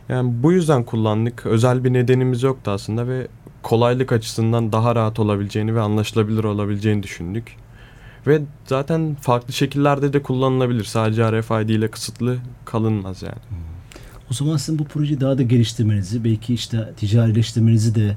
Yani 0.08 0.42
bu 0.42 0.52
yüzden 0.52 0.84
kullandık. 0.84 1.46
Özel 1.46 1.84
bir 1.84 1.92
nedenimiz 1.92 2.42
yoktu 2.42 2.70
aslında 2.70 3.08
ve 3.08 3.28
kolaylık 3.62 4.12
açısından 4.12 4.72
daha 4.72 4.94
rahat 4.94 5.18
olabileceğini 5.18 5.74
ve 5.74 5.80
anlaşılabilir 5.80 6.44
olabileceğini 6.44 7.02
düşündük. 7.02 7.56
Ve 8.28 8.42
zaten 8.66 9.16
farklı 9.20 9.52
şekillerde 9.52 10.12
de 10.12 10.22
kullanılabilir. 10.22 10.84
Sadece 10.84 11.32
RFID 11.32 11.68
ile 11.68 11.88
kısıtlı 11.88 12.38
kalınmaz 12.64 13.22
yani. 13.22 13.62
O 14.30 14.34
zaman 14.34 14.56
sizin 14.56 14.78
bu 14.78 14.84
projeyi 14.84 15.20
daha 15.20 15.38
da 15.38 15.42
geliştirmenizi, 15.42 16.24
belki 16.24 16.54
işte 16.54 16.92
ticarileştirmenizi 16.96 17.94
de 17.94 18.16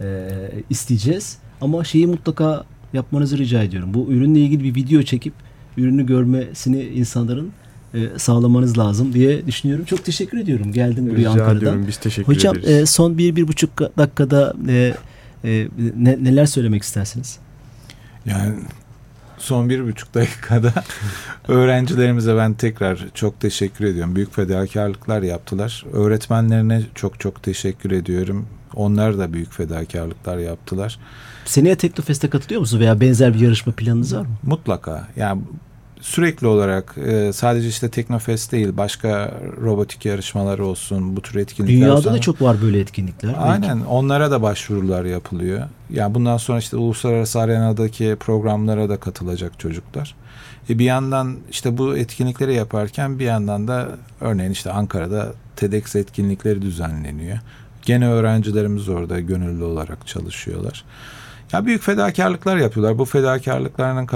e, 0.00 0.30
isteyeceğiz. 0.70 1.38
Ama 1.60 1.84
şeyi 1.84 2.06
mutlaka 2.06 2.64
yapmanızı 2.92 3.38
rica 3.38 3.62
ediyorum. 3.62 3.94
Bu 3.94 4.06
ürünle 4.12 4.40
ilgili 4.40 4.64
bir 4.64 4.74
video 4.74 5.02
çekip 5.02 5.34
ürünü 5.76 6.06
görmesini 6.06 6.82
insanların 6.82 7.52
e, 7.94 8.18
sağlamanız 8.18 8.78
lazım 8.78 9.12
diye 9.12 9.46
düşünüyorum. 9.46 9.84
Çok 9.84 10.04
teşekkür 10.04 10.38
ediyorum. 10.38 10.72
Geldim 10.72 11.06
buraya 11.06 11.16
Rica 11.16 11.30
Ankara'dan. 11.30 11.56
Ediyorum. 11.56 11.84
Biz 11.88 11.96
teşekkür 11.96 12.32
Hocam, 12.32 12.54
ederiz. 12.54 12.68
Hocam 12.68 12.82
e, 12.82 12.86
son 12.86 13.18
bir, 13.18 13.36
bir 13.36 13.48
buçuk 13.48 13.78
dakikada 13.98 14.54
e, 14.68 14.94
e, 15.44 15.68
ne, 15.96 16.24
neler 16.24 16.46
söylemek 16.46 16.82
istersiniz? 16.82 17.38
Yani 18.26 18.54
son 19.42 19.70
bir 19.70 19.86
buçuk 19.86 20.14
dakikada 20.14 20.72
öğrencilerimize 21.48 22.36
ben 22.36 22.54
tekrar 22.54 23.06
çok 23.14 23.40
teşekkür 23.40 23.84
ediyorum. 23.84 24.16
Büyük 24.16 24.34
fedakarlıklar 24.34 25.22
yaptılar. 25.22 25.84
Öğretmenlerine 25.92 26.82
çok 26.94 27.20
çok 27.20 27.42
teşekkür 27.42 27.90
ediyorum. 27.90 28.46
Onlar 28.74 29.18
da 29.18 29.32
büyük 29.32 29.52
fedakarlıklar 29.52 30.38
yaptılar. 30.38 30.98
Seneye 31.44 31.76
Teknofest'e 31.76 32.30
katılıyor 32.30 32.60
musunuz 32.60 32.80
veya 32.80 33.00
benzer 33.00 33.34
bir 33.34 33.40
yarışma 33.40 33.72
planınız 33.72 34.16
var 34.16 34.20
mı? 34.20 34.36
Mutlaka. 34.42 35.08
Yani 35.16 35.42
sürekli 36.00 36.46
olarak 36.46 36.94
e, 37.06 37.32
sadece 37.32 37.68
işte 37.68 37.88
Teknofest 37.88 38.52
değil 38.52 38.76
başka 38.76 39.34
robotik 39.62 40.04
yarışmaları 40.04 40.66
olsun 40.66 41.16
bu 41.16 41.22
tür 41.22 41.40
etkinlikler 41.40 41.76
Dünyada 41.76 41.96
olsun. 41.96 42.12
da 42.12 42.20
çok 42.20 42.42
var 42.42 42.56
böyle 42.62 42.80
etkinlikler. 42.80 43.34
Aynen 43.38 43.80
onlara 43.80 44.30
da 44.30 44.42
başvurular 44.42 45.04
yapılıyor. 45.04 45.62
Yani 45.90 46.14
bundan 46.14 46.36
sonra 46.36 46.58
işte 46.58 46.76
uluslararası 46.76 47.40
arenadaki 47.40 48.16
programlara 48.20 48.88
da 48.88 48.96
katılacak 48.96 49.58
çocuklar. 49.60 50.14
E 50.70 50.78
bir 50.78 50.84
yandan 50.84 51.36
işte 51.50 51.78
bu 51.78 51.96
etkinlikleri 51.96 52.54
yaparken 52.54 53.18
bir 53.18 53.24
yandan 53.24 53.68
da 53.68 53.88
örneğin 54.20 54.50
işte 54.50 54.72
Ankara'da 54.72 55.32
TEDx 55.56 55.96
etkinlikleri 55.96 56.62
düzenleniyor. 56.62 57.38
Gene 57.82 58.08
öğrencilerimiz 58.08 58.88
orada 58.88 59.20
gönüllü 59.20 59.64
olarak 59.64 60.06
çalışıyorlar. 60.06 60.84
Ya 61.52 61.66
büyük 61.66 61.82
fedakarlıklar 61.82 62.56
yapıyorlar. 62.56 62.98
Bu 62.98 63.04
fedakarlıklarının 63.04 64.06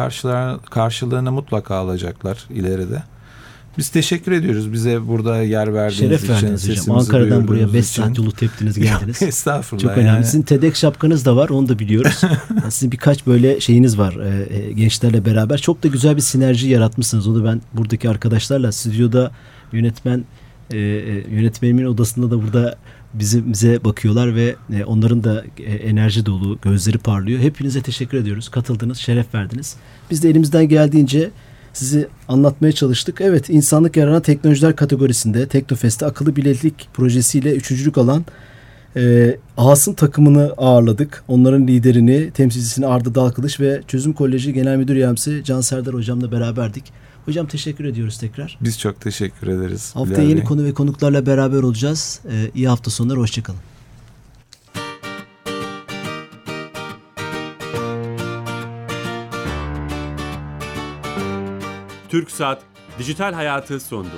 karşılığını 0.70 1.32
mutlaka 1.32 1.74
alacaklar 1.74 2.44
ileride. 2.50 3.02
Biz 3.78 3.88
teşekkür 3.88 4.32
ediyoruz 4.32 4.72
bize 4.72 5.08
burada 5.08 5.42
yer 5.42 5.74
verdiğiniz 5.74 5.98
Şeref 6.20 6.24
için. 6.24 6.32
verdiniz 6.34 6.68
hocam. 6.68 6.98
Ankara'dan 6.98 7.48
buraya 7.48 7.56
duyurduğunuz 7.58 7.74
5 7.74 7.90
için. 7.90 8.02
saat 8.02 8.18
yolu 8.18 8.32
teptiniz 8.32 8.78
geldiniz. 8.78 9.22
Estağfurullah. 9.22 9.82
Çok 9.82 9.90
önemli. 9.98 10.08
yani. 10.08 10.24
Sizin 10.24 10.42
TEDx 10.42 10.80
şapkanız 10.80 11.24
da 11.24 11.36
var 11.36 11.48
onu 11.48 11.68
da 11.68 11.78
biliyoruz. 11.78 12.20
Yani 12.60 12.72
Sizin 12.72 12.92
birkaç 12.92 13.26
böyle 13.26 13.60
şeyiniz 13.60 13.98
var 13.98 14.16
e, 14.16 14.56
e, 14.56 14.72
gençlerle 14.72 15.24
beraber. 15.24 15.58
Çok 15.58 15.82
da 15.82 15.88
güzel 15.88 16.16
bir 16.16 16.20
sinerji 16.20 16.68
yaratmışsınız. 16.68 17.28
Onu 17.28 17.44
ben 17.44 17.60
buradaki 17.72 18.10
arkadaşlarla 18.10 18.72
stüdyoda 18.72 19.30
yönetmen 19.72 20.24
e, 20.70 20.78
e, 20.78 20.80
yönetmenimin 21.30 21.84
odasında 21.84 22.30
da 22.30 22.42
burada 22.42 22.76
bizi, 23.14 23.52
bize 23.52 23.84
bakıyorlar 23.84 24.34
ve 24.34 24.54
e, 24.72 24.84
onların 24.84 25.24
da 25.24 25.44
e, 25.58 25.62
enerji 25.62 26.26
dolu, 26.26 26.58
gözleri 26.62 26.98
parlıyor. 26.98 27.40
Hepinize 27.40 27.82
teşekkür 27.82 28.18
ediyoruz. 28.18 28.48
Katıldınız, 28.48 28.98
şeref 28.98 29.34
verdiniz. 29.34 29.76
Biz 30.10 30.22
de 30.22 30.30
elimizden 30.30 30.68
geldiğince 30.68 31.30
sizi 31.72 32.08
anlatmaya 32.28 32.72
çalıştık. 32.72 33.20
Evet, 33.20 33.50
insanlık 33.50 33.96
yararına 33.96 34.22
teknolojiler 34.22 34.76
kategorisinde 34.76 35.48
Teknofest'te 35.48 36.06
akıllı 36.06 36.36
bileklik 36.36 36.88
projesiyle 36.94 37.54
üçüncülük 37.54 37.98
alan 37.98 38.24
e, 38.96 39.36
Asım 39.56 39.94
takımını 39.94 40.52
ağırladık. 40.56 41.24
Onların 41.28 41.66
liderini, 41.66 42.30
temsilcisini 42.30 42.86
Arda 42.86 43.14
Dalkılıç 43.14 43.60
ve 43.60 43.80
Çözüm 43.88 44.12
Koleji 44.12 44.52
Genel 44.52 44.76
Müdür 44.76 44.96
Yardımcısı 44.96 45.44
Can 45.44 45.60
Serdar 45.60 45.94
Hocam'la 45.94 46.32
beraberdik. 46.32 47.03
Hocam 47.24 47.46
teşekkür 47.46 47.84
ediyoruz 47.84 48.18
tekrar. 48.18 48.58
Biz 48.60 48.78
çok 48.78 49.00
teşekkür 49.00 49.46
ederiz. 49.46 49.90
Haftaya 49.94 50.18
Bilal 50.18 50.28
yeni 50.28 50.38
Bey. 50.38 50.44
konu 50.44 50.64
ve 50.64 50.74
konuklarla 50.74 51.26
beraber 51.26 51.62
olacağız. 51.62 52.20
E, 52.30 52.50
iyi 52.54 52.68
hafta 52.68 52.90
sonları, 52.90 53.18
hoşçakalın. 53.18 53.60
Türk 62.08 62.30
Saat 62.30 62.62
Dijital 62.98 63.32
Hayatı 63.32 63.80
sondu. 63.80 64.10